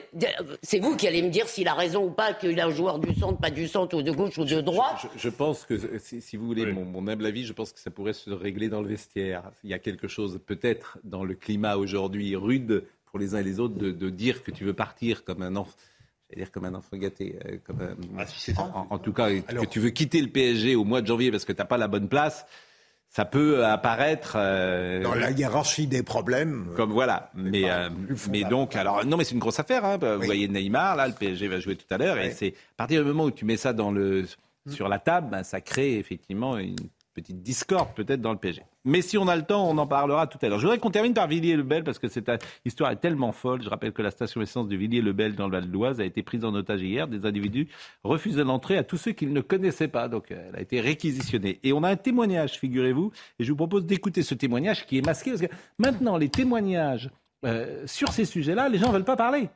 [0.62, 2.98] c'est vous qui allez me dire s'il a raison ou pas, qu'il est un joueur
[2.98, 5.06] du centre, pas du centre, ou de gauche ou de droite.
[5.16, 8.14] Je, pense que, si, vous voulez mon, mon, humble avis, je pense que ça pourrait
[8.14, 9.42] se régler dans le vestiaire.
[9.62, 13.44] Il y a quelque chose, peut-être, dans le climat aujourd'hui rude pour les uns et
[13.44, 15.76] les autres, de, de dire que tu veux partir comme un enfant
[16.36, 17.38] dire comme un enfant gâté.
[17.46, 21.06] Euh, comme, ah, en, tout cas, que tu veux quitter le PSG au mois de
[21.06, 22.46] janvier parce que tu n'as pas la bonne place,
[23.08, 26.68] ça peut apparaître euh, dans la hiérarchie des problèmes.
[26.74, 27.64] Comme voilà, mais
[28.30, 29.84] mais donc alors non mais c'est une grosse affaire.
[29.84, 29.98] Hein.
[29.98, 33.02] Vous voyez Neymar là, le PSG va jouer tout à l'heure et c'est à partir
[33.02, 34.24] du moment où tu mets ça dans le
[34.70, 36.76] sur la table, ben, ça crée effectivement une
[37.14, 38.62] petite discorde peut-être dans le PSG.
[38.86, 40.58] Mais si on a le temps, on en parlera tout à l'heure.
[40.58, 42.30] Je voudrais qu'on termine par Villiers-le-Bel parce que cette
[42.66, 43.62] histoire est tellement folle.
[43.62, 46.44] Je rappelle que la station essence de Villiers-le-Bel dans le Val d'Oise a été prise
[46.44, 47.08] en otage hier.
[47.08, 47.68] Des individus
[48.02, 50.08] refusaient l'entrée à tous ceux qu'ils ne connaissaient pas.
[50.08, 51.60] Donc elle a été réquisitionnée.
[51.62, 53.10] Et on a un témoignage, figurez-vous.
[53.38, 57.10] Et je vous propose d'écouter ce témoignage qui est masqué parce que maintenant les témoignages
[57.46, 59.48] euh, sur ces sujets-là, les gens ne veulent pas parler.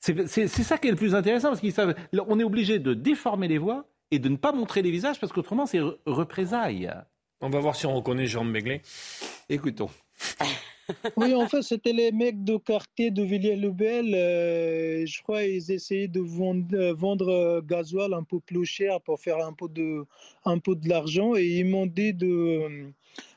[0.00, 3.84] C'est ça qui est le plus intéressant parce qu'on est obligé de déformer les voix
[4.10, 6.92] et de ne pas montrer les visages parce qu'autrement c'est re- représailles.
[7.40, 8.82] On va voir si on reconnaît Jérôme Béglé.
[9.48, 9.90] Écoutons.
[11.18, 14.14] Oui, en fait, c'était les mecs de quartier de Villiers-le-Bel.
[14.14, 18.98] euh, je crois qu'ils essayaient de vendre, euh, vendre euh, gasoil un peu plus cher
[19.02, 20.06] pour faire un peu de,
[20.46, 21.36] un peu de l'argent.
[21.36, 22.90] Et ils m'ont dit de euh,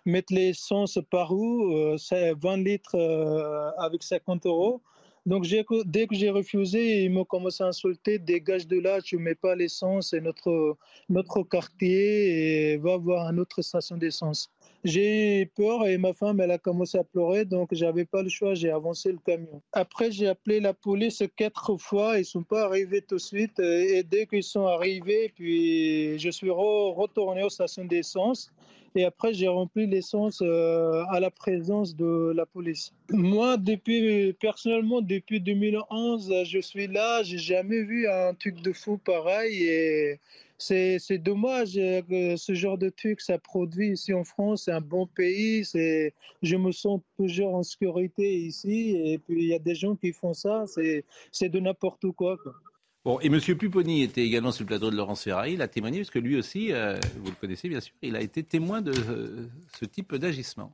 [0.06, 4.82] mettre l'essence par où euh, c'est 20 litres euh, avec 50 euros.
[5.26, 5.46] Donc,
[5.86, 8.18] dès que j'ai refusé, ils m'ont commencé à insulter.
[8.18, 10.78] Dégage de là, tu ne mets pas l'essence, c'est notre,
[11.10, 14.50] notre quartier et va voir une autre station d'essence.
[14.84, 18.30] J'ai eu peur et ma femme, elle a commencé à pleurer, donc j'avais pas le
[18.30, 19.62] choix, j'ai avancé le camion.
[19.74, 23.60] Après, j'ai appelé la police quatre fois, ils sont pas arrivés tout de suite.
[23.60, 28.52] Et dès qu'ils sont arrivés, puis je suis re- retourné aux stations d'essence.
[28.96, 32.94] Et après, j'ai rempli l'essence euh, à la présence de la police.
[33.10, 37.24] Moi, depuis, personnellement, depuis 2011, je suis là.
[37.24, 39.64] J'ai jamais vu un truc de fou pareil.
[39.64, 40.20] Et
[40.58, 44.64] c'est dommage euh, que ce genre de truc, ça produit ici en France.
[44.66, 45.64] C'est un bon pays.
[45.64, 48.98] Je me sens toujours en sécurité ici.
[49.06, 50.66] Et puis, il y a des gens qui font ça.
[50.68, 52.54] C'est c'est de n'importe quoi, quoi.
[53.04, 53.40] Bon, et M.
[53.40, 55.54] Pupponi était également sur le plateau de Laurence Ferrari.
[55.54, 58.22] Il a témoigné parce que lui aussi, euh, vous le connaissez bien sûr, il a
[58.22, 59.48] été témoin de euh,
[59.80, 60.72] ce type d'agissement.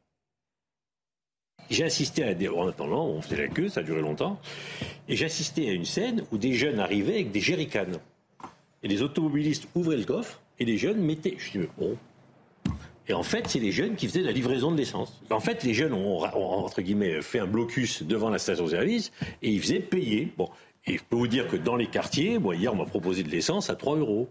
[1.70, 2.50] J'ai assisté à des.
[2.50, 4.40] En attendant, on faisait la queue, ça a duré longtemps.
[5.08, 8.00] Et j'ai assisté à une scène où des jeunes arrivaient avec des jerrycans.
[8.84, 11.36] Et les automobilistes ouvraient le coffre et les jeunes mettaient.
[11.38, 11.98] Je dis, bon.
[13.10, 15.22] Et en fait, c'est les jeunes qui faisaient la livraison de l'essence.
[15.30, 19.50] En fait, les jeunes ont, ont, entre guillemets, fait un blocus devant la station-service et
[19.50, 20.34] ils faisaient payer.
[20.38, 20.50] Bon.
[20.88, 23.30] Et je peux vous dire que dans les quartiers, moi, hier, on m'a proposé de
[23.30, 24.30] l'essence à 3 euros.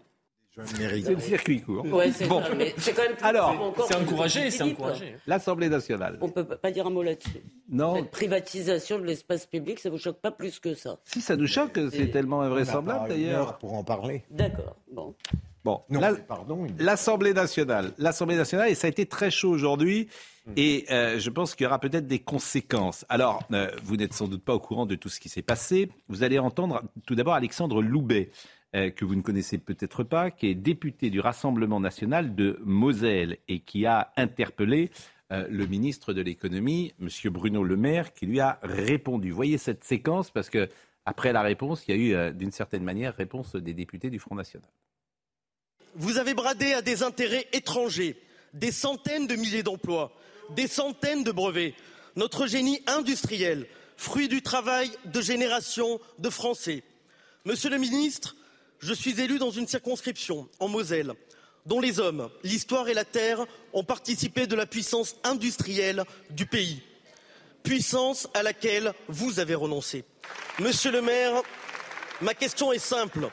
[0.65, 1.85] C'est le circuit court.
[1.93, 2.41] Ouais, c'est Bon.
[2.41, 2.69] quand même
[3.15, 5.15] plus Alors, c'est encouragé, c'est encouragé.
[5.27, 6.17] L'Assemblée nationale.
[6.23, 7.43] On peut pas dire un mot là-dessus.
[7.69, 11.37] Non, Cette privatisation de l'espace public, ça vous choque pas plus que ça si ça
[11.37, 13.59] nous choque, c'est tellement invraisemblable d'ailleurs.
[13.59, 14.25] pour en parler.
[14.31, 14.77] D'accord.
[14.91, 15.15] Bon.
[15.63, 16.65] Bon, Non, la- mais pardon.
[16.67, 17.93] il- l'Assemblée nationale.
[17.99, 20.09] L'Assemblée nationale, et ça a été très chaud aujourd'hui.
[20.55, 23.05] Et euh, je pense qu'il y aura peut-être des conséquences.
[23.09, 25.91] Alors, euh, vous n'êtes sans doute pas au courant de tout ce qui s'est passé.
[26.09, 28.31] Vous allez entendre tout d'abord Alexandre Loubet,
[28.77, 33.39] euh, que vous ne connaissez peut-être pas, qui est député du Rassemblement national de Moselle
[33.49, 34.91] et qui a interpellé
[35.33, 37.09] euh, le ministre de l'économie, M.
[37.33, 39.31] Bruno Le Maire, qui lui a répondu.
[39.31, 40.69] Voyez cette séquence parce que
[41.07, 44.19] après la réponse, il y a eu euh, d'une certaine manière réponse des députés du
[44.19, 44.69] Front national.
[45.95, 48.17] Vous avez bradé à des intérêts étrangers
[48.53, 50.13] des centaines de milliers d'emplois,
[50.51, 51.75] des centaines de brevets,
[52.15, 56.83] notre génie industriel, fruit du travail de générations de Français.
[57.45, 58.37] Monsieur le ministre,
[58.79, 61.15] je suis élu dans une circonscription, en Moselle,
[61.65, 66.83] dont les hommes, l'histoire et la terre ont participé de la puissance industrielle du pays.
[67.63, 70.05] Puissance à laquelle vous avez renoncé.
[70.61, 71.43] Monsieur le maire,
[72.21, 73.29] ma question est simple.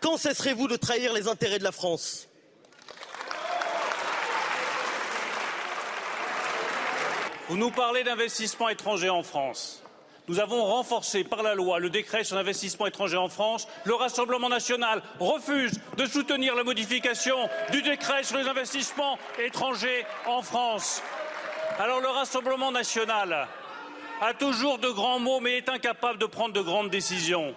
[0.00, 2.29] Quand cesserez-vous de trahir les intérêts de la France?
[7.50, 9.82] Vous nous parlez d'investissement étranger en France.
[10.28, 13.66] Nous avons renforcé par la loi le décret sur l'investissement étranger en France.
[13.82, 17.36] Le Rassemblement national refuse de soutenir la modification
[17.72, 21.02] du décret sur les investissements étrangers en France.
[21.80, 23.48] Alors le Rassemblement national
[24.20, 27.52] a toujours de grands mots mais est incapable de prendre de grandes décisions.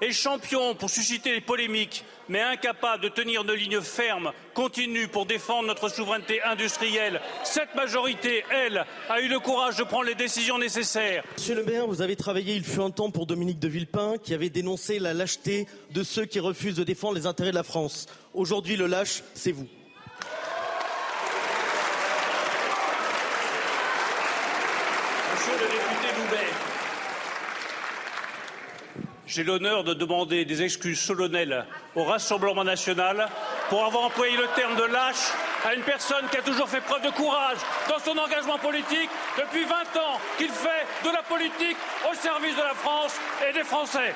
[0.00, 5.26] Est champion pour susciter les polémiques, mais incapable de tenir une ligne ferme, continue pour
[5.26, 7.20] défendre notre souveraineté industrielle.
[7.44, 11.22] Cette majorité, elle, a eu le courage de prendre les décisions nécessaires.
[11.36, 14.32] Monsieur le maire, vous avez travaillé, il fut un temps pour Dominique de Villepin, qui
[14.32, 18.06] avait dénoncé la lâcheté de ceux qui refusent de défendre les intérêts de la France.
[18.32, 19.68] Aujourd'hui, le lâche, c'est vous.
[25.34, 26.50] Monsieur le député Loubet,
[29.30, 31.64] j'ai l'honneur de demander des excuses solennelles
[31.94, 33.28] au Rassemblement national
[33.68, 35.32] pour avoir employé le terme de lâche
[35.64, 39.64] à une personne qui a toujours fait preuve de courage dans son engagement politique depuis
[39.64, 41.76] 20 ans, qu'il fait de la politique
[42.10, 43.14] au service de la France
[43.48, 44.14] et des Français.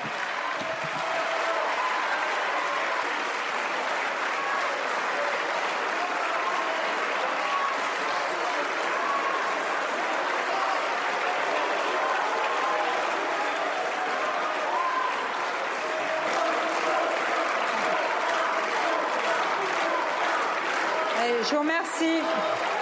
[21.25, 22.74] Allez, je vous remercie.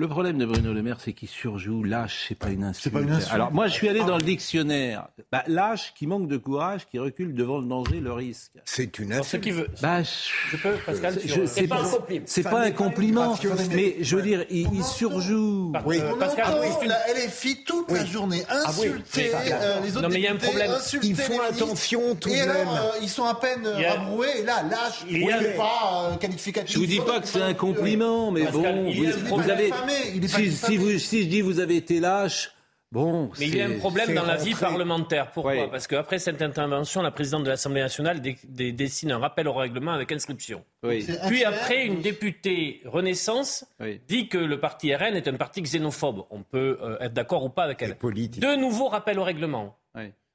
[0.00, 1.84] Le problème de Bruno Le Maire, c'est qu'il surjoue.
[1.84, 2.94] Lâche, c'est pas une insulte.
[2.94, 3.34] pas une insulte.
[3.34, 5.08] Alors moi, je suis allé dans le dictionnaire.
[5.30, 8.52] Bah, lâche, qui manque de courage, qui recule devant le danger, le risque.
[8.64, 9.44] C'est une Pour ceux insulte.
[9.44, 9.68] qui veulent.
[9.82, 12.24] Bah, Je peux, Pascal, je- sur- c'est pas un compliment.
[12.26, 13.38] c'est pas un n'est compliment,
[13.74, 15.70] mais je veux dire, il, il surjoue.
[15.84, 15.98] Oui.
[16.00, 19.90] euh, Pascal, entend juste une- la LFI toute la journée Ah oui, insulter euh, les
[19.90, 20.70] autres Non, mais il y a un problème.
[21.02, 22.68] Ils font attention tout de Et alors, même.
[22.68, 25.24] euh, ils sont à peine euh, Il y a- rabroués, et là, lâche, Il y
[25.30, 26.74] a- oui, mais pas euh, qualificatif.
[26.74, 29.70] Je vous dis pas que c'est un compliment, mais bon, vous, avez.
[30.14, 32.52] Il est Si, vous, si je dis vous avez été lâche,
[32.92, 33.30] bon.
[33.38, 35.30] Mais il y a un problème dans la vie parlementaire.
[35.32, 35.68] Pourquoi Oui.
[35.70, 39.52] Parce qu'après cette intervention, la présidente de l'Assemblée nationale dé- dé- dessine un rappel au
[39.52, 40.64] règlement avec inscription.
[40.82, 41.06] Oui.
[41.28, 44.00] Puis après, une députée Renaissance Oui.
[44.08, 46.24] dit que le parti RN est un parti xénophobe.
[46.30, 47.96] On peut euh, être d'accord ou pas avec elle.
[47.96, 48.42] politique.
[48.42, 49.76] De nouveau rappel au règlement.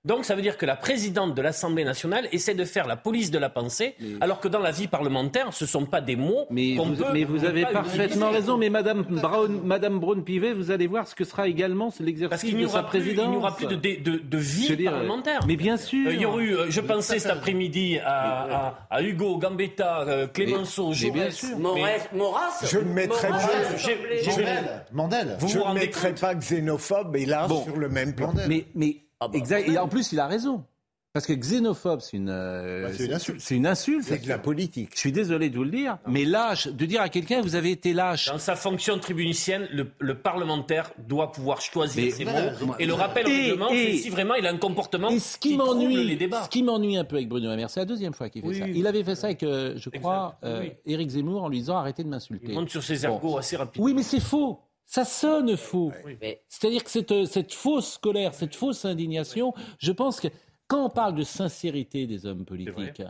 [0.05, 3.31] Donc ça veut dire que la présidente de l'Assemblée nationale essaie de faire la police
[3.31, 6.45] de la pensée, alors que dans la vie parlementaire, ce ne sont pas des mots
[6.51, 7.05] Mais qu'on vous, peut...
[7.11, 8.25] mais vous avez parfaitement utiliser.
[8.25, 8.57] raison.
[8.57, 12.83] Mais Madame Brown, Madame Braun-Pivet, vous allez voir ce que sera également l'exercice de sa
[12.83, 13.29] plus, il présidence.
[13.29, 15.39] n'y aura plus de, de, de- de vie dire, parlementaire.
[15.47, 16.07] Mais bien sûr.
[16.07, 20.01] Euh, il y aurait eu, euh, je pensais cet après-midi à, à- à Hugo, Gambetta,
[20.01, 21.57] euh, Clémenceau, Mais- mais bien sûr.
[21.57, 23.39] Maurès, Maurras Je ne mettrai pas-
[24.91, 25.37] Mandel.
[25.39, 27.63] Vous ne mettrai pas xénophobe et là Bon.
[27.63, 28.33] sur le même plan.
[28.47, 28.65] Mais
[29.19, 29.67] Ah bah, exact.
[29.69, 30.63] Et en plus, il a raison.
[31.13, 33.39] Parce que xénophobe, c'est une, euh, Bah, c'est une insulte.
[33.39, 34.03] C'est une insulte.
[34.03, 34.89] C'est de la politique.
[34.95, 37.71] Je suis désolé de vous le dire, mais lâche, de dire à quelqu'un vous avez
[37.71, 38.25] été lâche.
[38.27, 42.75] Dans sa fonction tribunicienne, le, le parlementaire doit pouvoir choisir Mais- ses mots.
[42.79, 45.51] Et le rappel au règlement, c'est si vraiment il a un comportement Et ce qui
[45.51, 46.43] qui trouble m'ennuie, les débats.
[46.43, 48.47] ce qui m'ennuie un peu avec Bruno Le Maire, c'est la deuxième fois qu'il fait
[48.49, 48.59] Oui.
[48.59, 48.67] ça.
[48.67, 50.73] Il avait fait ça avec, euh, je crois, euh, oui.
[50.85, 52.47] Éric Zemmour en lui disant arrêtez de m'insulter.
[52.49, 53.37] Il monte sur ses ergots Bon.
[53.37, 53.85] assez rapidement.
[53.85, 54.59] Oui, mais c'est faux.
[54.85, 55.91] Ça sonne faux.
[56.47, 60.27] C'est-à-dire que cette, cette fausse colère, cette fausse indignation, je pense que
[60.67, 63.03] quand on parle de sincérité des hommes politiques,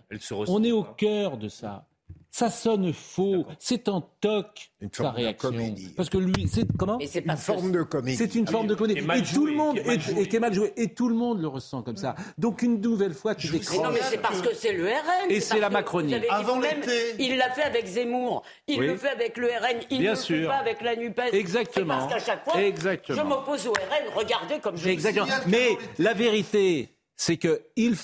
[0.48, 0.94] on est au pas.
[0.98, 1.88] cœur de ça.
[2.38, 3.46] Ça sonne faux.
[3.60, 5.50] C'est en toc Une sa forme de réaction.
[5.52, 5.94] comédie.
[5.96, 8.18] Parce que lui, c'est comment Mais c'est Une forme de comédie.
[8.18, 9.00] c'est une forme de comédie.
[9.00, 10.22] Et tout le monde mal et- joué.
[10.22, 10.74] et qui est mal joué.
[10.76, 12.14] Et tout le monde le ressent comme ça.
[12.38, 13.94] Donc une nouvelle fois, tu Mais non, décroches.
[13.94, 15.30] mais c'est parce que c'est le RN.
[15.32, 16.14] Et c'est la Macronie.
[16.30, 17.16] Avant l'été.
[17.20, 18.44] Il l'a fait avec Zemmour.
[18.68, 18.88] Il Oui.
[18.88, 19.80] le fait avec le RN.
[19.90, 20.38] Il Bien ne le sûr.
[20.42, 21.34] fait pas avec la NUPES.
[21.34, 22.00] Exactement.
[22.00, 23.18] Parce qu'à chaque fois, Exactement.
[23.18, 24.14] je m'oppose au RN.
[24.14, 25.26] Regardez comme je Exactement.
[25.26, 25.70] signale Mais
[26.00, 27.96] la vérité, c'est que ils,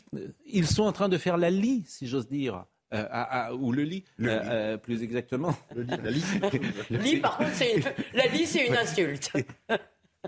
[0.45, 2.63] ils sont en train de faire la lie, si j'ose dire.
[2.93, 4.47] Euh, à- à- ou le lit, Le euh, lit.
[4.51, 5.55] euh, plus exactement.
[5.75, 6.35] La liste.
[6.89, 7.81] Lit, par contre, c'est
[8.13, 9.31] la lit, c'est une insulte.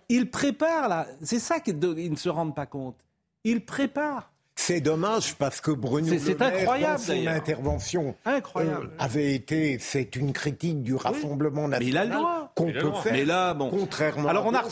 [0.10, 1.08] Ils préparent là.
[1.22, 2.96] C'est ça qu'ils ne se rendent pas compte.
[3.44, 4.30] Ils préparent.
[4.56, 8.92] C'est dommage parce que Bruno C'est- Le Maire, incroyable, dans son intervention Incroyable.
[8.94, 12.52] euh, avait été, c'est une critique du Rassemblement Mais il a national le droit.
[12.56, 13.14] qu'on Il a le peut faire.
[13.14, 13.72] Mais là, bon.
[13.72, 14.64] Contrairement Alors on à a,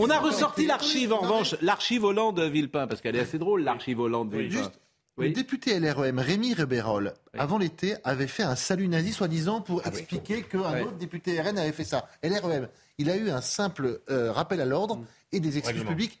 [0.00, 4.58] on a ressorti l'archive en revanche, l'archive Hollande-Villepin, parce qu'elle est assez drôle, l'archive Hollande-Villepin.
[4.58, 4.80] Juste,
[5.16, 5.28] Oui.
[5.28, 10.42] Le député LREM Rémi Rebérol, avant l'été, avait fait un salut nazi, soi-disant, pour expliquer
[10.42, 12.08] qu'un Ah autre député RN avait fait ça.
[12.24, 15.04] LREM, il a eu un simple euh, rappel à l'ordre Mm.
[15.32, 15.90] et des excuses Règlement.
[15.90, 16.20] publiques.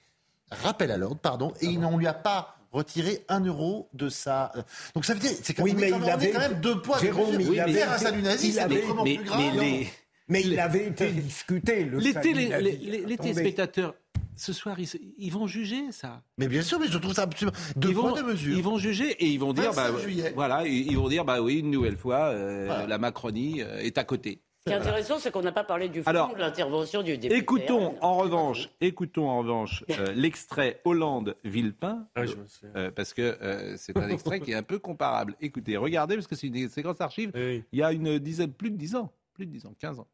[0.52, 4.52] Rappel à l'ordre, pardon, et il n'en lui a pas retiré un euro de sa.
[4.56, 4.62] euh,
[4.94, 6.38] Donc ça veut dire, c'est quand, Oui, mais quand il même- on est avait- quand
[6.40, 6.98] même deux poids.
[6.98, 7.52] Jérôme, mesures.
[7.54, 8.92] il avait faire un salut nazi, il c'est mais- plus
[9.24, 9.38] grave.
[9.40, 9.90] mais non les-
[10.28, 11.84] Mais il avait été discuté.
[11.84, 13.94] Le Les, télé- les- les- téléspectateurs,
[14.36, 14.76] ce soir,
[15.18, 16.22] ils, vont juger ça.
[16.38, 17.56] Mais bien sûr, mais je trouve ça absolument.
[17.76, 18.56] Deux ils vont, deux mesures.
[18.56, 20.32] Ils vont juger et ils vont dire, 25 bah, juillet.
[20.34, 22.86] voilà, ils, vont dire, bah oui, une nouvelle fois, euh, Voilà.
[22.86, 24.40] la Macronie euh, est à côté.
[24.66, 27.18] Ce qui est intéressant, c'est qu'on n'a pas parlé du fond Alors, de l'intervention du
[27.18, 27.36] député.
[27.38, 32.70] Écoutons en revanche, écoutons en revanche euh, l'extrait Hollande-Villepin, Ah oui, je me souviens.
[32.76, 35.34] euh, parce que euh, c'est un extrait qui est un peu comparable.
[35.42, 37.62] Écoutez, regardez, parce que c'est une séquence archive, Oui.
[37.72, 40.06] il y a une dizaine, plus de 10 ans, plus de 10 ans, 15 ans.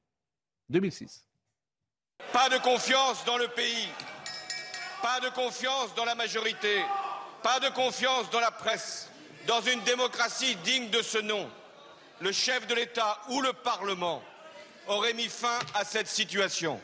[0.71, 1.27] 2006.
[2.33, 3.89] Pas de confiance dans le pays.
[5.03, 6.83] Pas de confiance dans la majorité.
[7.43, 9.11] Pas de confiance dans la presse.
[9.47, 11.51] Dans une démocratie digne de ce nom,
[12.21, 14.23] le chef de l'État ou le Parlement
[14.87, 16.81] aurait mis fin à cette situation.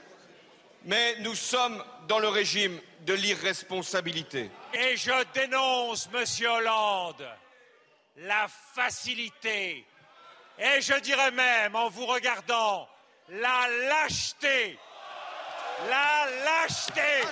[0.84, 4.50] Mais nous sommes dans le régime de l'irresponsabilité.
[4.72, 7.26] Et je dénonce, Monsieur Hollande,
[8.16, 9.86] la facilité,
[10.58, 12.88] et je dirais même, en vous regardant,
[13.28, 14.78] la lâcheté,
[15.88, 17.24] la lâcheté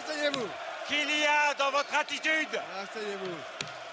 [0.88, 2.60] qu'il y a dans votre attitude.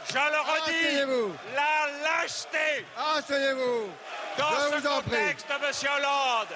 [0.09, 2.85] Je le redis, la lâcheté.
[4.37, 6.55] Dans ce contexte, Monsieur Hollande,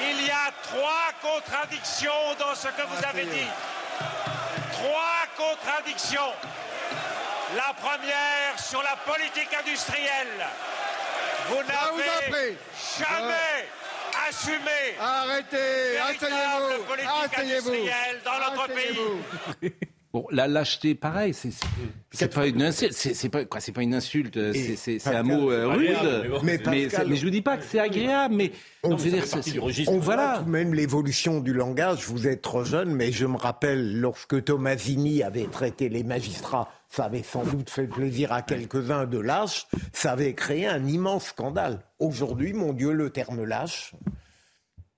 [0.00, 3.48] il y a trois contradictions dans ce que vous avez dit.
[4.72, 6.32] Trois contradictions.
[7.56, 10.46] La première sur la politique industrielle.
[11.48, 12.56] Vous n'avez
[12.98, 13.68] jamais
[15.00, 19.72] Arrêtez, asseyez-vous, politique asseyez-vous, industrielle dans notre pays.
[20.12, 21.34] Bon, la lâcheté, pareil,
[22.12, 25.72] c'est pas une insulte, c'est pas quoi, c'est pas une insulte, c'est- un mot euh,
[25.72, 26.20] agréable, rude.
[26.22, 26.40] mais bon.
[26.44, 28.52] Mais, Mais mais, mais je vous dis pas que c'est agréable, mais
[28.84, 30.36] On, je veux dire, c'est- c'est- on voilà.
[30.38, 32.04] tout de même l'évolution du langage.
[32.06, 37.06] Vous êtes trop jeune, mais je me rappelle lorsque Tomasini avait traité les magistrats, ça
[37.06, 41.80] avait sans doute fait plaisir à quelques-uns de lâches, ça avait créé un immense scandale.
[41.98, 43.94] Aujourd'hui, mon Dieu, le terme lâche.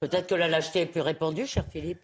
[0.01, 2.01] Peut-être que la lâcheté est plus répandue, cher Philippe.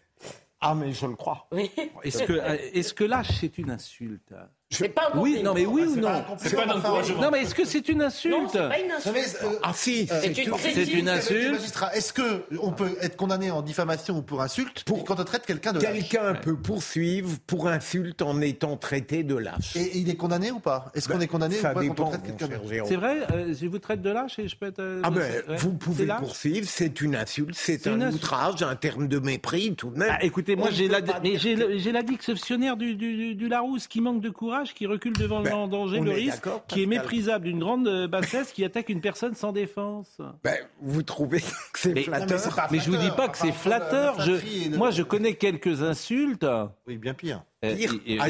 [0.61, 1.47] Ah, mais je le crois.
[1.51, 1.71] Oui.
[2.05, 4.33] Est-ce que euh, est-ce que lâche c'est une insulte?
[4.73, 7.21] C'est pas un Oui, non mais oui ou pas un non C'est pas un encouragement.
[7.23, 9.15] Non mais est-ce que c'est une insulte Non, c'est pas une insulte.
[9.15, 11.61] Mais, euh, Ah si, euh, c'est une insulte.
[11.95, 15.47] Est-ce que on peut être condamné en diffamation ou pour insulte pour quand on traite
[15.47, 19.77] quelqu'un de lâche Quelqu'un peut poursuivre pour insulte en étant traité de lâche.
[19.77, 20.91] Et il est condamné ou pas?
[20.95, 22.89] Est-ce qu'on est condamné Ça ou pas quand dépend, on traite quelqu'un de Jérôme.
[22.89, 24.79] C'est vrai, euh, je vous traite de lâche et je peux être.
[24.81, 26.21] euh, Ah ben, vous pouvez lâche?
[26.21, 30.09] poursuivre, c'est une insulte, c'est un outrage, un terme de mépris tout de même.
[30.11, 32.03] Ah, écoutez, moi j'ai ne la, peut pas mais dire j'ai que- le- j'ai la
[32.03, 35.67] dictionnaire du, du, du- du Larousse qui manque de courage, qui recule devant le Ben,
[35.69, 39.53] danger, le risque, qui est méprisable d'une grande euh, bassesse, qui attaque une personne sans
[39.53, 40.19] défense.
[40.45, 42.55] Ben, vous trouvez que c'est Mais, flatteur?
[42.55, 44.21] pas mais je vous dis pas que c'est flatteur.
[44.21, 46.47] Je, moi, je connais quelques insultes.
[46.87, 47.43] Oui, bien pire.
[47.65, 47.95] Euh, Pire.
[48.07, 48.27] Et, Ah,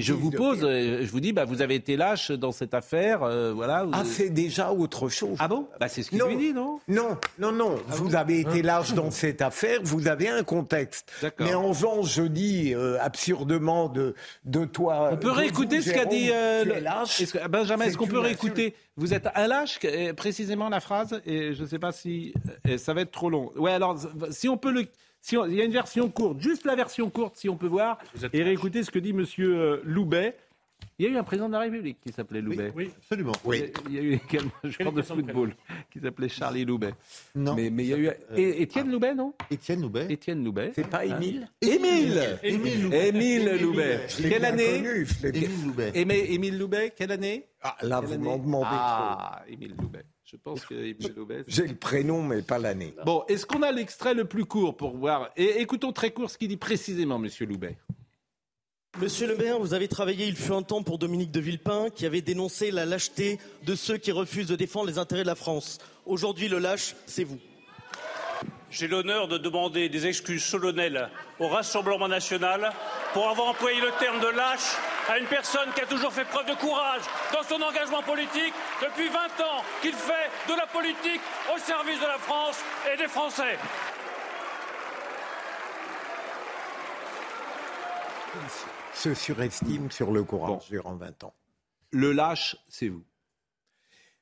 [0.00, 3.22] je vous pose, euh, je vous dis, bah, vous avez été lâche dans cette affaire,
[3.22, 3.84] euh, voilà.
[3.84, 5.36] vous- Ah, c'est déjà autre chose.
[5.38, 5.68] Ah bon?
[5.78, 6.80] Bah, c'est ce qu'il lui dit, non?
[6.88, 7.76] Non, non, non.
[7.88, 11.12] vous avez été lâche dans cette affaire, vous avez un contexte.
[11.38, 14.14] Mais en revanche, je dis euh, absurdement de,
[14.46, 15.10] de toi.
[15.12, 17.24] On peut réécouter vous, ce qu'a dit euh, le- lâche.
[17.30, 17.84] que- Benjamin.
[17.84, 18.74] Est-ce qu'on peut réécouter?
[18.96, 19.78] Vous êtes un lâche,
[20.16, 22.34] précisément la phrase, et je ne sais pas si
[22.78, 23.52] ça va être trop long.
[23.56, 23.96] Ouais, alors
[24.30, 24.86] si on peut le,
[25.22, 27.68] si on- il y a une version courte, juste la version courte, si on peut
[27.68, 27.98] voir,
[28.32, 30.36] et réécouter ce que dit Monsieur euh, Loubet.
[30.98, 32.72] Il y a eu un président de la République qui s'appelait Loubet.
[32.76, 33.32] Oui, absolument.
[33.44, 33.72] Oui.
[33.88, 35.54] Il y a eu également un joueur de football
[35.90, 36.92] qui s'appelait Charlie Loubet.
[37.34, 37.54] Non.
[37.54, 39.32] Mais, mais il y a eu et, Étienne Loubet, non?
[39.50, 40.06] Étienne Loubet.
[40.12, 40.72] Étienne Loubet.
[40.74, 41.48] C'est pas Émile?
[41.60, 43.08] Émile Émile Loubet.
[43.08, 44.00] Émile Loubet.
[44.28, 44.76] Quelle année?
[44.76, 45.92] Émile Loubet.
[45.94, 47.46] Émile Loubet, quelle année?
[47.62, 50.04] Ah, là, vous m'en demandez Ah, Émile Loubet.
[50.32, 50.74] Je pense que
[51.14, 51.44] Loubet.
[51.46, 52.94] J'ai le prénom, mais pas l'année.
[53.04, 55.30] Bon, est-ce qu'on a l'extrait le plus court pour voir?
[55.36, 57.76] Et écoutons très court ce qu'il dit précisément, Monsieur Loubet.
[58.98, 62.06] Monsieur Le Maire, vous avez travaillé, il fut un temps pour Dominique de Villepin, qui
[62.06, 65.78] avait dénoncé la lâcheté de ceux qui refusent de défendre les intérêts de la France.
[66.06, 67.38] Aujourd'hui, le lâche, c'est vous.
[68.70, 72.72] J'ai l'honneur de demander des excuses solennelles au Rassemblement national
[73.12, 74.76] pour avoir employé le terme de lâche
[75.10, 79.08] à une personne qui a toujours fait preuve de courage dans son engagement politique depuis
[79.08, 81.20] 20 ans, qu'il fait de la politique
[81.54, 82.62] au service de la France
[82.92, 83.58] et des Français.
[88.94, 91.34] Se surestime sur le courage durant 20 ans.
[91.90, 93.04] Le lâche, c'est vous.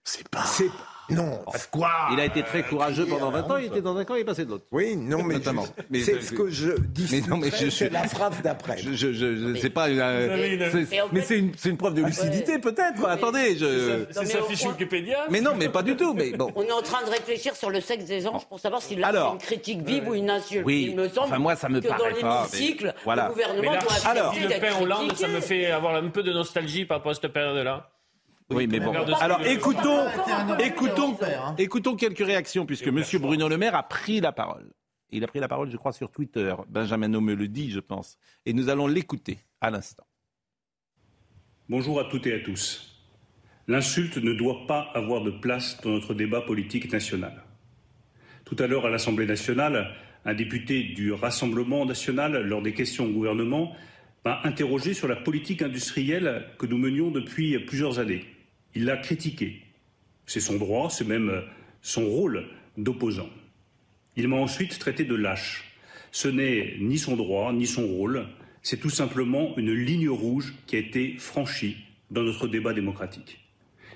[0.05, 0.45] C'est pas.
[0.45, 0.71] C'est
[1.11, 1.41] non.
[1.71, 4.21] Quoi Il a été très courageux pendant 20 ans, il était dans un camp, il
[4.21, 4.65] est passé de l'autre.
[4.71, 5.37] Oui, non, mais
[5.91, 7.09] Mais c'est ce que je dis.
[7.11, 8.79] Mais non, mais je suis- C'est la phrase d'après.
[8.79, 10.69] Je, je, je, pas euh,
[11.13, 13.05] mais c'est une, c'est une preuve de lucidité peut-être.
[13.07, 14.07] Attendez, je.
[14.11, 15.27] C'est mais sa fiche Wikipédia.
[15.31, 16.15] Mais non, mais pas du tout.
[16.15, 16.53] Mais bon.
[16.55, 19.09] On est en train de réfléchir sur le sexe des anges pour savoir si là
[19.09, 19.29] Alors.
[19.29, 20.65] c'est une critique vive ou une insulte.
[20.65, 20.89] Oui.
[20.91, 22.47] Il me semble Enfin, moi, ça me que paraît dans pas,
[23.05, 23.25] voilà.
[23.25, 26.85] le gouvernement doit alors, Le Pen Hollande, ça me fait avoir un peu de nostalgie
[26.85, 27.91] par rapport à cette période-là.
[28.51, 28.93] Oui, mais bon.
[29.21, 31.55] Alors, écoutons, hein.
[31.59, 34.71] écoutons quelques réactions, puisque Monsieur Bruno Le Maire a pris la parole.
[35.13, 36.55] Il a pris la parole, je crois, sur Twitter.
[36.69, 38.19] Benjamin No me le dit, je pense.
[38.47, 40.05] Et nous allons l'écouter à l'instant.
[41.69, 42.87] Bonjour à toutes et à tous.
[43.69, 47.45] L'insulte ne doit pas avoir de place dans notre débat politique national.
[48.45, 49.95] Tout à l'heure à l'Assemblée nationale,
[50.25, 53.73] un député du Rassemblement national, lors des questions au gouvernement,
[54.25, 58.25] m'a interrogé sur la politique industrielle que nous menions depuis plusieurs années.
[58.75, 59.63] Il l'a critiquée.
[60.27, 61.43] C'est son droit, c'est même
[61.83, 62.47] son rôle
[62.77, 63.29] d'opposant.
[64.17, 65.73] Il m'a ensuite traité de lâche.
[66.13, 68.27] Ce n'est ni son droit, ni son rôle,
[68.63, 71.77] c'est tout simplement une ligne rouge qui a été franchie
[72.11, 73.41] dans notre débat démocratique.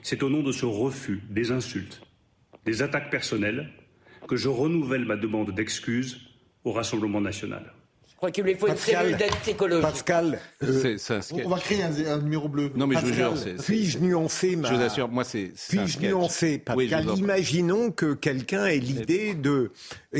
[0.03, 2.03] C'est au nom de ce refus des insultes,
[2.65, 3.71] des attaques personnelles,
[4.27, 6.21] que je renouvelle ma demande d'excuses
[6.65, 7.73] au Rassemblement national.
[8.15, 9.83] Je crois qu'il lui faut une cellule d'aide psychologique.
[9.83, 11.43] Pascal, euh, C'est c'est un sketch.
[11.45, 12.71] On va créer un, un numéro bleu.
[12.75, 13.37] Non, mais je vous Pascal.
[13.37, 14.71] jure, puis-je nuancer ma.
[14.71, 15.53] Je vous assure, moi, c'est.
[15.69, 17.07] Puis-je nuancer, Oui, je Pascal?
[17.07, 17.19] prie.
[17.21, 19.73] Imaginons que quelqu'un ait l'idée de,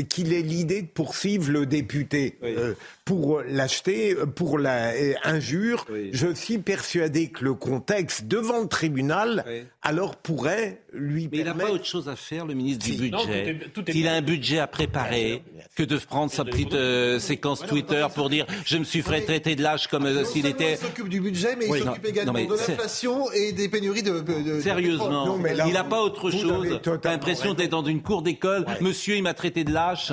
[0.09, 2.75] qu'il ait l'idée de poursuivre le député euh,
[3.05, 5.85] pour l'acheter, pour la euh, injure.
[5.91, 6.09] Oui.
[6.11, 9.61] Je suis persuadé que le contexte devant le tribunal, Oui.
[9.83, 11.75] alors pourrait lui Mais il n'a pas permettre.
[11.75, 12.97] autre chose à faire, le ministre Si.
[12.97, 13.43] du Non, budget.
[13.43, 15.43] tout est- tout est il a un budget à préparer
[15.75, 19.55] que de prendre sa petite euh, séquence Twitter pour dire je me suis fait traiter
[19.55, 20.73] de lâche comme euh, s'il était.
[20.73, 24.01] Il s'occupe du budget, mais Oui, il s'occupe également non, de l'inflation et des pénuries
[24.01, 24.19] de.
[24.21, 26.79] de- de- Sérieusement, Non, mais là, il n'a pas autre chose.
[27.01, 28.65] T'as l'impression d'être dans une cour d'école.
[28.81, 30.11] Monsieur, il m'a traité de lâche.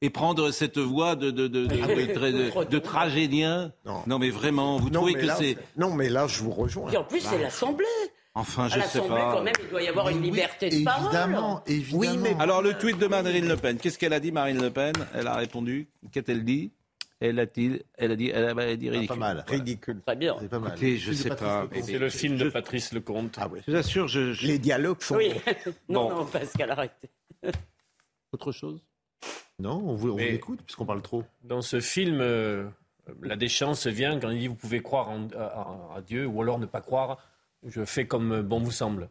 [0.00, 3.72] Et prendre cette voix de, de, de, de, de- de- de tragédien
[4.06, 4.18] non.
[4.18, 5.56] mais vraiment, vous Non, trouvez que là, c'est...
[5.76, 6.90] Non, mais là, je vous rejoins.
[6.92, 7.84] Et en plus, c'est l'Assemblée.
[8.34, 9.32] Enfin, À je sais l'Assemblée, pas.
[9.32, 11.10] quand même, il doit y avoir une liberté de parole.
[11.92, 14.70] Oui, mais alors le tweet de Marine Le Pen, qu'est-ce qu'elle a dit Marine Le
[14.70, 14.92] Pen?
[15.14, 15.88] Elle a répondu.
[16.12, 16.70] Qu'a-t-elle dit?
[17.20, 19.08] Elle a dit, elle a, elle a dit ridicule.
[19.08, 19.44] Pas mal.
[19.48, 20.00] Ridicule.
[20.06, 20.36] Très bien.
[20.40, 20.70] C'est pas mal.
[20.70, 21.66] Écoutez, je sais pas.
[21.82, 23.34] C'est le film de Patrice Lecomte.
[23.40, 23.58] Ah oui.
[23.66, 25.16] Je vous assure, je, je- Les dialogues sont.
[25.16, 25.32] Oui.
[25.88, 26.14] non, Bon.
[26.18, 27.10] non, Pascal, arrêtez.
[28.32, 28.80] autre chose?
[29.60, 31.24] Non, on vous, on écoute puisqu'on parle trop.
[31.42, 32.68] Dans ce film, euh,
[33.22, 36.66] la déchéance vient quand il dit vous pouvez croire en- à, Dieu ou alors ne
[36.66, 37.18] pas croire.
[37.66, 39.08] Je fais comme bon vous semble.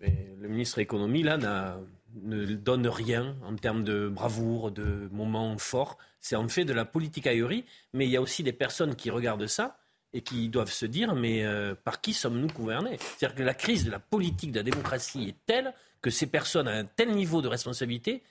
[0.00, 1.78] Mais le ministre économie là n'a-
[2.22, 5.98] ne donne rien en termes de bravoure, de moments forts.
[6.20, 7.64] C'est en fait de la politique ahurie.
[7.92, 9.78] Mais il y a aussi des personnes qui regardent ça
[10.12, 12.98] et qui doivent se dire mais euh, par qui sommes-nous gouvernés?
[13.16, 15.72] C'est-à-dire que la crise de la politique, de la démocratie est telle
[16.02, 18.22] que ces personnes à un tel niveau de responsabilité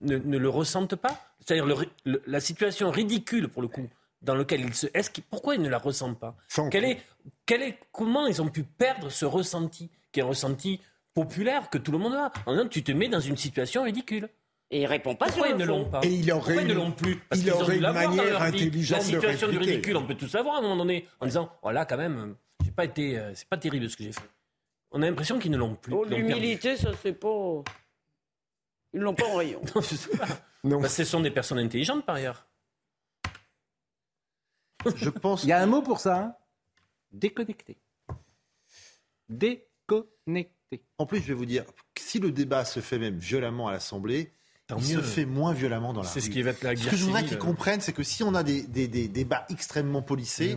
[0.00, 1.20] ne, ne le ressentent pas.
[1.40, 1.66] C'est-à-dire
[2.26, 3.88] la situation ridicule, pour le coup,
[4.22, 4.86] dans laquelle ils se...
[4.94, 6.36] Est-ce pourquoi ils ne la ressentent pas?
[6.70, 6.98] Quel est,
[7.44, 10.80] quel est, Comment ils ont pu perdre ce ressenti, qui est un ressenti
[11.14, 12.32] populaire que tout le monde a?
[12.46, 14.28] En disant, tu te mets dans une situation ridicule.
[14.72, 15.78] Et il répond pas Pourquoi sur ils le ne fond.
[15.78, 16.00] l'ont pas?
[16.02, 17.16] Et il aurait Pourquoi ils ne une- l'ont plus?
[17.28, 19.72] Parce il aurait une manière intelligente La de situation du répliquer.
[19.76, 22.34] ridicule, on peut tous l'avoir à un moment donné, en disant, oh là quand même,
[22.64, 24.28] j'ai pas été, euh, c'est pas terrible ce que j'ai fait.
[24.90, 25.92] On a l'impression qu'ils ne l'ont plus.
[25.94, 27.62] Oh, l'humilité, ça, c'est pas.
[28.96, 29.60] Ils l'ont pas en rayon.
[29.74, 30.26] Non, je sais pas.
[30.64, 32.48] Bah, ce sont des personnes intelligentes par ailleurs.
[34.96, 35.44] Je pense.
[35.44, 36.16] Il y a un mot pour ça.
[36.18, 36.34] hein
[37.12, 37.76] Déconnecté.
[39.28, 40.82] Déconnecté.
[40.98, 41.64] En plus, je vais vous dire,
[41.98, 44.32] si le débat se fait même violemment à l'Assemblée,
[44.76, 46.90] il se fait moins violemment dans la C'est ce qui va être la Ce guerre
[46.90, 50.02] que je voudrais qu'ils comprennent, c'est que si on a des, des- des débats extrêmement
[50.02, 50.56] polissés,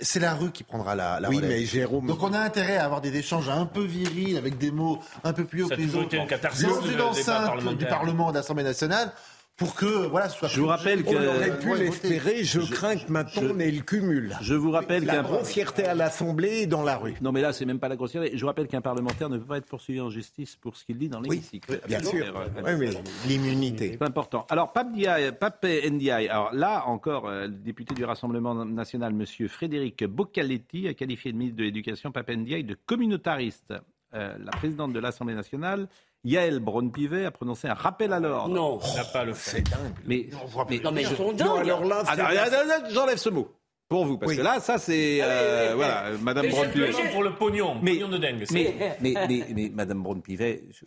[0.00, 1.50] c'est la rue qui prendra la, la Oui, relève.
[1.50, 4.70] mais Jérôme- Donc on a intérêt à avoir des échanges un peu virils, avec des
[4.70, 7.04] mots un peu plus hauts que les autres, été un catharsis, dans le une débat
[7.06, 7.78] enceinte parlementaire.
[7.78, 9.12] du Parlement, de l'Assemblée nationale,
[9.56, 12.96] pour que voilà, ce soit Je vous rappelle On que- aurait pu l'espérer, je, crains
[12.96, 14.36] que maintenant on ait le cumul.
[14.42, 17.14] Je vous rappelle La qu'un grossièreté à l'Assemblée et dans la rue.
[17.20, 18.32] Non, mais là, c'est même pas la grossièreté.
[18.36, 20.98] Je vous rappelle qu'un parlementaire ne peut pas être poursuivi en justice pour ce qu'il
[20.98, 21.80] dit dans l'hémicycle.
[21.86, 22.26] bien Absolument.
[22.26, 22.50] sûr.
[22.64, 22.90] Oui, mais
[23.28, 23.96] l'immunité.
[23.98, 24.44] C'est important.
[24.50, 29.48] Alors, Pape, Ndiaye, Pape Ndiaye, alors là encore, euh, le député du Rassemblement national, M.
[29.48, 33.72] Frédéric Boccaletti, a qualifié le ministre de l'Éducation, Pape Ndiaye, de communautariste.
[34.14, 35.88] Euh, la présidente de l'Assemblée nationale,
[36.24, 38.54] Yael Braun-Pivet, a prononcé un rappel à l'ordre.
[38.54, 38.78] Non.
[38.82, 39.62] On n'a pas le fait.
[40.06, 40.28] Mais,
[40.70, 41.60] mais- Non, mais ils sont Non, dingues.
[41.60, 43.48] alors là, Ah, c'est- non, non, non, j'enlève ce mot.
[43.86, 44.38] Pour vous, parce Oui.
[44.38, 45.20] que là, ça, c'est.
[45.20, 45.76] Ah euh, oui, oui.
[45.76, 46.90] voilà, Madame Braun-Pivet.
[47.12, 48.44] Pour le pognon, Mais- pognon de dingue.
[48.46, 50.86] c'est- Mais, mais, mais, mais Madame Braun-Pivet, je-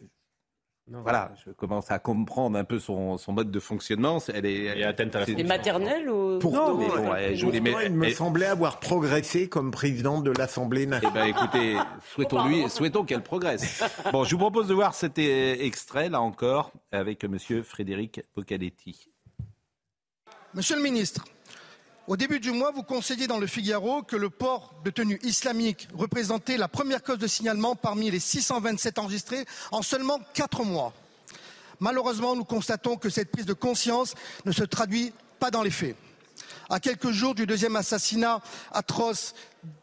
[0.90, 1.02] Non.
[1.02, 4.20] voilà, je commence à comprendre un peu son, son mode de fonctionnement.
[4.34, 6.40] Elle est, Elle est atteinte à la maternelles ou.
[6.40, 9.72] Pourtant, Non, mais bon, ouais, je voulais- pourtant, mais- il me semblait avoir progressé comme
[9.72, 11.14] président de l'Assemblée Eh nationale.
[11.14, 11.76] ben, écoutez,
[12.14, 13.84] souhaitons-lui, souhaitons qu'elle progresse.
[14.14, 19.10] Bon, je vous propose de voir cet extrait, là encore, avec Monsieur Frédéric Boccaletti.
[20.54, 21.26] Monsieur le ministre,
[22.08, 25.90] au début du mois, vous conseillez dans le Figaro que le port de tenue islamique
[25.94, 30.94] représentait la première cause de signalement parmi les 627 enregistrés en seulement quatre mois.
[31.80, 35.96] Malheureusement, nous constatons que cette prise de conscience ne se traduit pas dans les faits.
[36.70, 38.42] À quelques jours du deuxième assassinat
[38.72, 39.36] atroce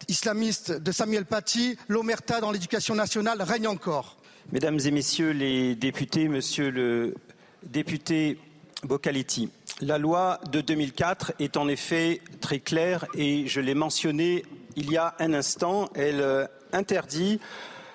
[0.08, 4.16] islamiste de Samuel Paty, l'omerta dans l'éducation nationale règne encore.
[4.52, 7.14] Mesdames et Messieurs les députés, Monsieur le
[7.64, 8.38] député
[9.80, 14.44] La loi de 2004 est en effet très claire et je l'ai mentionné
[14.76, 15.88] il y a un instant.
[15.94, 17.40] Elle euh, interdit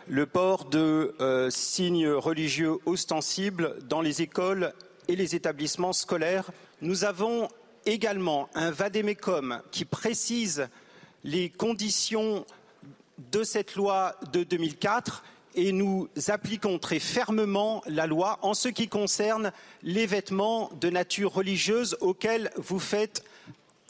[0.07, 4.73] le port de euh, signes religieux ostensibles dans les écoles
[5.07, 6.49] et les établissements scolaires.
[6.81, 7.49] Nous avons
[7.85, 10.69] également un vadémécum qui précise
[11.23, 12.45] les conditions
[13.31, 15.23] de cette loi de 2004
[15.55, 19.51] et nous appliquons très fermement la loi en ce qui concerne
[19.83, 23.23] les vêtements de nature religieuse auxquels vous faites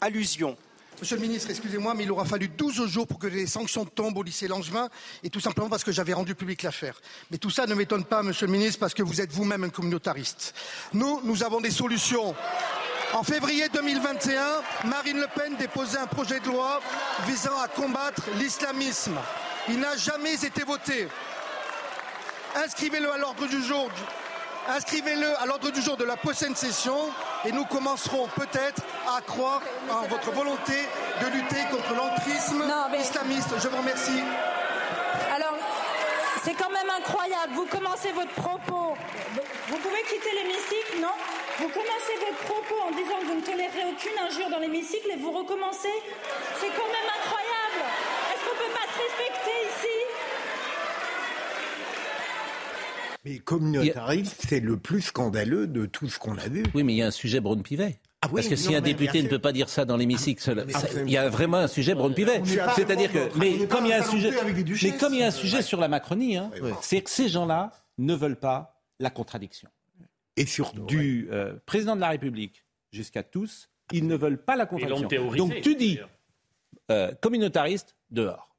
[0.00, 0.56] allusion.
[1.00, 4.18] Monsieur le ministre, excusez-moi, mais il aura fallu 12 jours pour que les sanctions tombent
[4.18, 4.90] au lycée Langevin,
[5.22, 7.00] et tout simplement parce que j'avais rendu public l'affaire.
[7.30, 9.70] Mais tout ça ne m'étonne pas, monsieur le ministre, parce que vous êtes vous-même un
[9.70, 10.54] communautariste.
[10.92, 12.34] Nous, nous avons des solutions.
[13.14, 16.80] En février 2021, Marine Le Pen déposait un projet de loi
[17.26, 19.16] visant à combattre l'islamisme.
[19.70, 21.08] Il n'a jamais été voté.
[22.56, 23.88] Inscrivez-le à l'ordre du jour.
[24.68, 27.10] Inscrivez-le à l'ordre du jour de la prochaine session
[27.44, 30.74] et nous commencerons peut-être à croire en votre volonté
[31.22, 32.62] de lutter contre l'entrisme
[32.98, 33.48] islamiste.
[33.62, 34.22] Je vous remercie.
[35.34, 35.54] Alors,
[36.44, 37.52] c'est quand même incroyable.
[37.54, 38.96] Vous commencez votre propos.
[39.68, 41.14] Vous pouvez quitter l'hémicycle, non?
[41.58, 45.16] Vous commencez votre propos en disant que vous ne tolérez aucune injure dans l'hémicycle et
[45.16, 46.02] vous recommencez.
[46.60, 47.82] C'est quand même incroyable.
[48.34, 50.09] Est-ce qu'on peut pas se respecter ici?
[53.24, 56.62] Mais communautariste, c'est le plus scandaleux de tout ce qu'on a vu.
[56.74, 57.98] Oui, mais il y a un sujet Braun-Pivet.
[58.22, 60.66] Ah oui, Parce que si non, un député ne peut pas dire ça dans l'hémicycle,
[61.06, 64.00] il y a vraiment un sujet n'est pas C'est-à-dire que, mais comme il y a
[64.00, 65.00] un sujet, Saint-Lambert avec des mais duchesses.
[65.00, 66.50] comme il y a un sujet sur la Macronie, hein,
[66.82, 69.70] c'est que ces gens-là ne veulent pas la contradiction.
[70.36, 74.66] Et surtout, Du euh, président de la République jusqu'à tous, ils ne veulent pas la
[74.66, 75.08] contradiction.
[75.36, 75.98] Donc tu dis
[76.90, 78.54] euh, communautariste dehors.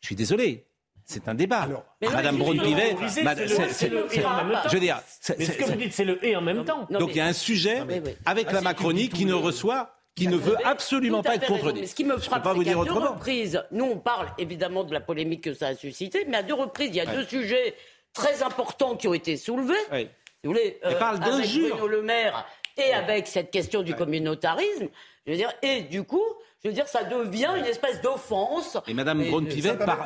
[0.00, 0.66] Je suis désolé.
[1.04, 1.68] C'est un débat.
[2.00, 5.00] Madame Braun-Pivet, je veux dire,
[5.38, 6.86] Mais ce que vous dites, c'est le et en même temps.
[6.90, 7.82] Non, donc il y a un sujet
[8.24, 11.80] avec Ah, la Macronie qui ne reçoit, qui ne veut absolument pas être contredit.
[11.80, 13.12] Mais ce qui me frappe, c'est vous qu'à deux autrement.
[13.12, 16.54] reprises, nous on parle évidemment de la polémique que ça a suscité, mais à deux
[16.54, 17.74] reprises, il y a deux sujets
[18.12, 19.74] très importants qui ont été soulevés.
[19.90, 20.08] Oui.
[20.40, 21.76] Si vous voulez, Elle parle avec d'injures.
[21.76, 22.46] Bruno Le Maire
[22.76, 24.88] et avec cette question du communautarisme,
[25.26, 26.24] je veux dire, et du coup,
[26.64, 28.78] je veux dire, ça devient une espèce d'offense.
[28.86, 29.98] Et Madame Et- Braun-Pivet Madame.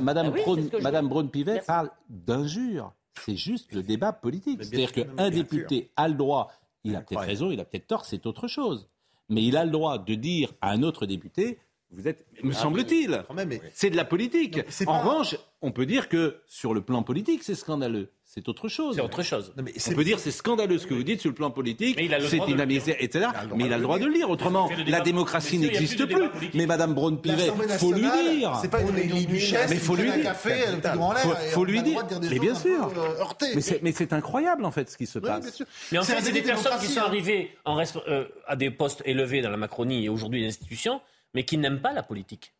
[0.00, 2.92] Madame, Ah oui, je- Madame Braun-Pivet parle d'injures.
[3.24, 4.62] C'est juste le débat politique.
[4.62, 6.52] C'est-à-dire qu'un député a le droit,
[6.84, 8.88] il a peut-être raison, il a peut-être tort, c'est autre chose.
[9.28, 11.58] Mais il a le droit de dire à un autre député,
[11.90, 14.60] vous êtes, me semble-t-il, même, mais- c'est de la politique.
[14.68, 18.10] c'est En pas- revanche, on peut dire que sur le plan politique, c'est scandaleux.
[18.30, 18.94] C'est autre chose.
[18.96, 19.54] C'est autre chose.
[19.56, 21.50] Non, mais On c'est- peut dire c'est scandaleux ce que vous dites sur le plan
[21.50, 23.26] politique, Mais il a le c'est droit de le inadmissible, etc.
[23.56, 24.28] Mais il a le droit de le lire.
[24.28, 26.50] Autrement, la démocratie n'existe plus.
[26.52, 28.58] Mais Madame Braun-Pivet, faut lui dire.
[28.60, 29.70] C'est pas une duchesse.
[29.70, 30.14] Mais faut lui dire.
[30.14, 31.22] Un café, un petit grand l'air.
[31.52, 32.04] Faut- lui dire.
[32.04, 32.88] des Mais bien un sûr.
[32.88, 33.54] peu, euh.
[33.82, 35.62] Mais c'est, incroyable en fait ce qui se passe.
[35.90, 37.04] Mais en fait, c'est des de personnes qui sont hein.
[37.06, 41.00] arrivées euh, à des postes élevés dans la Macronie et aujourd'hui l'institution,
[41.34, 42.52] mais qui n'aiment pas la politique.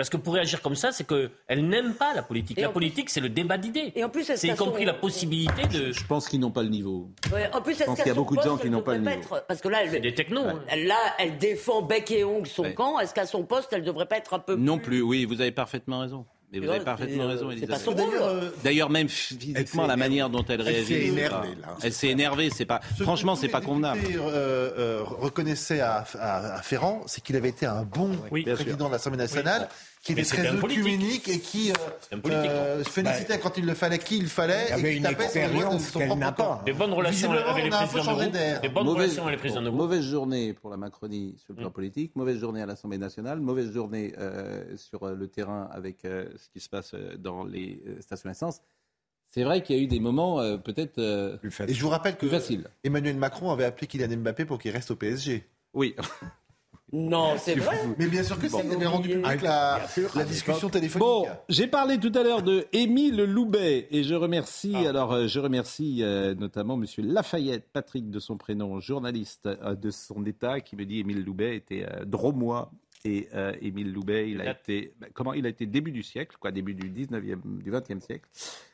[0.00, 2.56] Parce que pour réagir comme ça, c'est qu'elles n'aiment pas la politique.
[2.56, 3.92] Et la politique, c'est le débat d'idées.
[3.94, 5.92] Et en plus, C'est y compris la possibilité de.
[5.92, 7.10] Je pense qu'ils n'ont pas le niveau.
[7.30, 8.80] Ouais, en plus, est-ce pense qu'il y a son beaucoup de gens qui elle n'ont
[8.80, 9.36] pas le devrait niveau.
[9.36, 10.40] être- Parce que là, C'est elle, des technos.
[10.46, 10.62] hein.
[10.86, 12.72] là, elle défend bec et ongle son Ouais.
[12.72, 12.98] camp.
[12.98, 15.52] Est-ce qu'à son poste, elle devrait pas être un peu Non plus, oui, vous avez
[15.52, 16.24] parfaitement raison.
[16.52, 17.76] Mais vous avez parfaitement raison, euh, c'est Elisabeth.
[17.76, 18.10] pas son rôle.
[18.10, 20.84] D'ailleurs, euh, D'ailleurs, même Elle physiquement, s'est la manière dont elle Elle réagit.
[20.86, 21.76] s'est c'est énervée, là.
[21.80, 22.80] Elle s'est énervée, c'est pas.
[22.98, 24.00] Ce Franchement, c'est pas convenable.
[24.00, 28.92] députés, euh, reconnaissaient à, à- à Ferrand, c'est qu'il avait été un bon président de
[28.92, 29.68] l'Assemblée nationale,
[30.02, 31.74] qui Mais était très œcuménique et qui euh,
[32.26, 35.24] euh, félicitait quand il le fallait, qui il fallait, Il avait et qui une tapait
[35.24, 36.56] expérience son qu'elle propre n'a camp.
[36.56, 36.62] pas.
[36.64, 38.60] Des bonnes relations avec les présidents de.
[38.62, 39.80] Des bonnes Mauvaise, relations avec les présidents de groupe.
[39.82, 41.72] mauvaise journée pour la Macronie sur le plan Mm.
[41.72, 46.26] politique, mauvaise journée à l'Assemblée nationale, mauvaise journée euh, sur euh, le terrain avec euh,
[46.36, 48.60] ce qui se passe dans les stations essence.
[49.32, 51.36] C'est vrai qu'il y a eu des moments euh, peut-être euh,
[51.68, 52.64] Et je vous rappelle que plus faciles.
[52.82, 55.46] Emmanuel Macron avait appelé Kylian Mbappé pour qu'il reste au PSG.
[55.74, 55.94] Oui.
[56.92, 57.76] Non, c'est vrai.
[57.98, 59.80] Mais bien sûr que il avait rendu public la,
[60.16, 61.06] la discussion téléphonique.
[61.06, 65.38] Bon, j'ai parlé tout à l'heure de Émile Loubet et je remercie alors euh, je
[65.38, 70.76] remercie euh, notamment Monsieur Lafayette, Patrick de son prénom, journaliste euh, de son État, qui
[70.76, 72.72] me dit Émile Loubet était euh, dromois
[73.04, 76.36] et euh, Émile Loubet, il a été bah, comment il a été début du siècle,
[76.38, 78.28] quoi, début du 19e, du 20e siècle.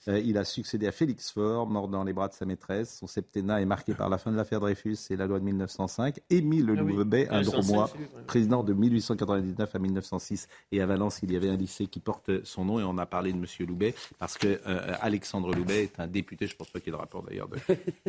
[0.09, 2.97] Euh, il a succédé à Félix Faure, mort dans les bras de sa maîtresse.
[2.99, 6.21] Son septennat est marqué par la fin de l'affaire Dreyfus et la loi de 1905.
[6.31, 6.93] Émile Ah oui.
[6.95, 7.91] Loubet, un 1905, dromois,
[8.27, 10.49] président de 1899 à 1906.
[10.73, 13.07] Et à Valence, il y avait un lycée qui porte son nom et on a
[13.07, 16.81] parlé de Monsieur Loubet parce que euh, Alexandre Loubet est un député, je pense pas
[16.81, 17.59] qu'il y ait de rapport d'ailleurs de,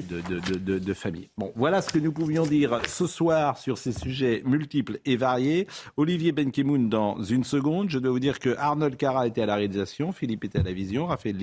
[0.02, 1.30] de, de, de- de- de famille.
[1.38, 5.68] Bon, voilà ce que nous pouvions dire ce soir sur ces sujets multiples et variés.
[5.98, 7.90] Olivier Benkemoun dans une seconde.
[7.90, 10.74] Je dois vous dire que Arnold Cara était à la réalisation, Philippe était à la
[10.74, 11.38] vision, Raphaël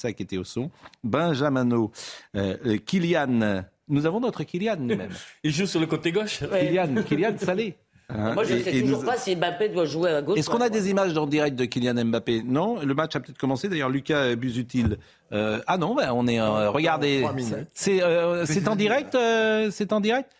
[0.00, 0.70] Lissac était au son,
[1.04, 1.90] Benjamino,
[2.36, 3.64] euh, euh, Kylian.
[3.88, 5.10] Nous avons notre Kylian nous-mêmes.
[5.44, 6.40] Il joue sur le côté gauche.
[6.40, 7.74] Kylian, Kylian Salé.
[8.08, 10.38] Hein, Moi, je ne sais et toujours nous- pas si Mbappé doit jouer à gauche.
[10.38, 12.42] est-ce ou à qu'on a des images en direct de Kylian Mbappé?
[12.44, 13.68] Non, le match a peut-être commencé.
[13.68, 14.96] D'ailleurs, Lucas Busutil.
[15.32, 16.40] euh, ah non, ben, on est.
[16.40, 17.24] euh, regardez,
[17.72, 19.14] c'est euh, en direct.
[19.14, 20.30] euh, c'est en direct?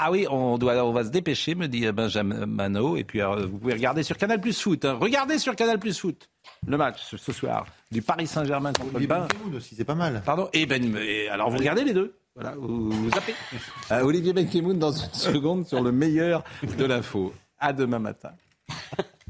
[0.00, 2.96] Ah oui, on doit, on va se dépêcher, me dit Benjamin Mano.
[2.96, 4.84] Et puis, euh, vous pouvez regarder sur Canal Plus Foot.
[4.84, 4.96] hein.
[5.00, 6.30] Regardez sur Canal Plus Foot
[6.66, 9.06] le match ce, soir du Paris Saint-Germain contre le.
[9.06, 10.22] Benkemoun aussi, c'est pas mal.
[10.24, 10.48] Pardon?
[10.52, 12.14] Et ben, et alors vous regardez les deux.
[12.36, 13.34] Voilà, vous, vous zappez.
[13.90, 16.44] Euh, Olivier Benkemoun dans une seconde sur le meilleur
[16.76, 17.32] de l'info.
[17.58, 18.30] À demain matin.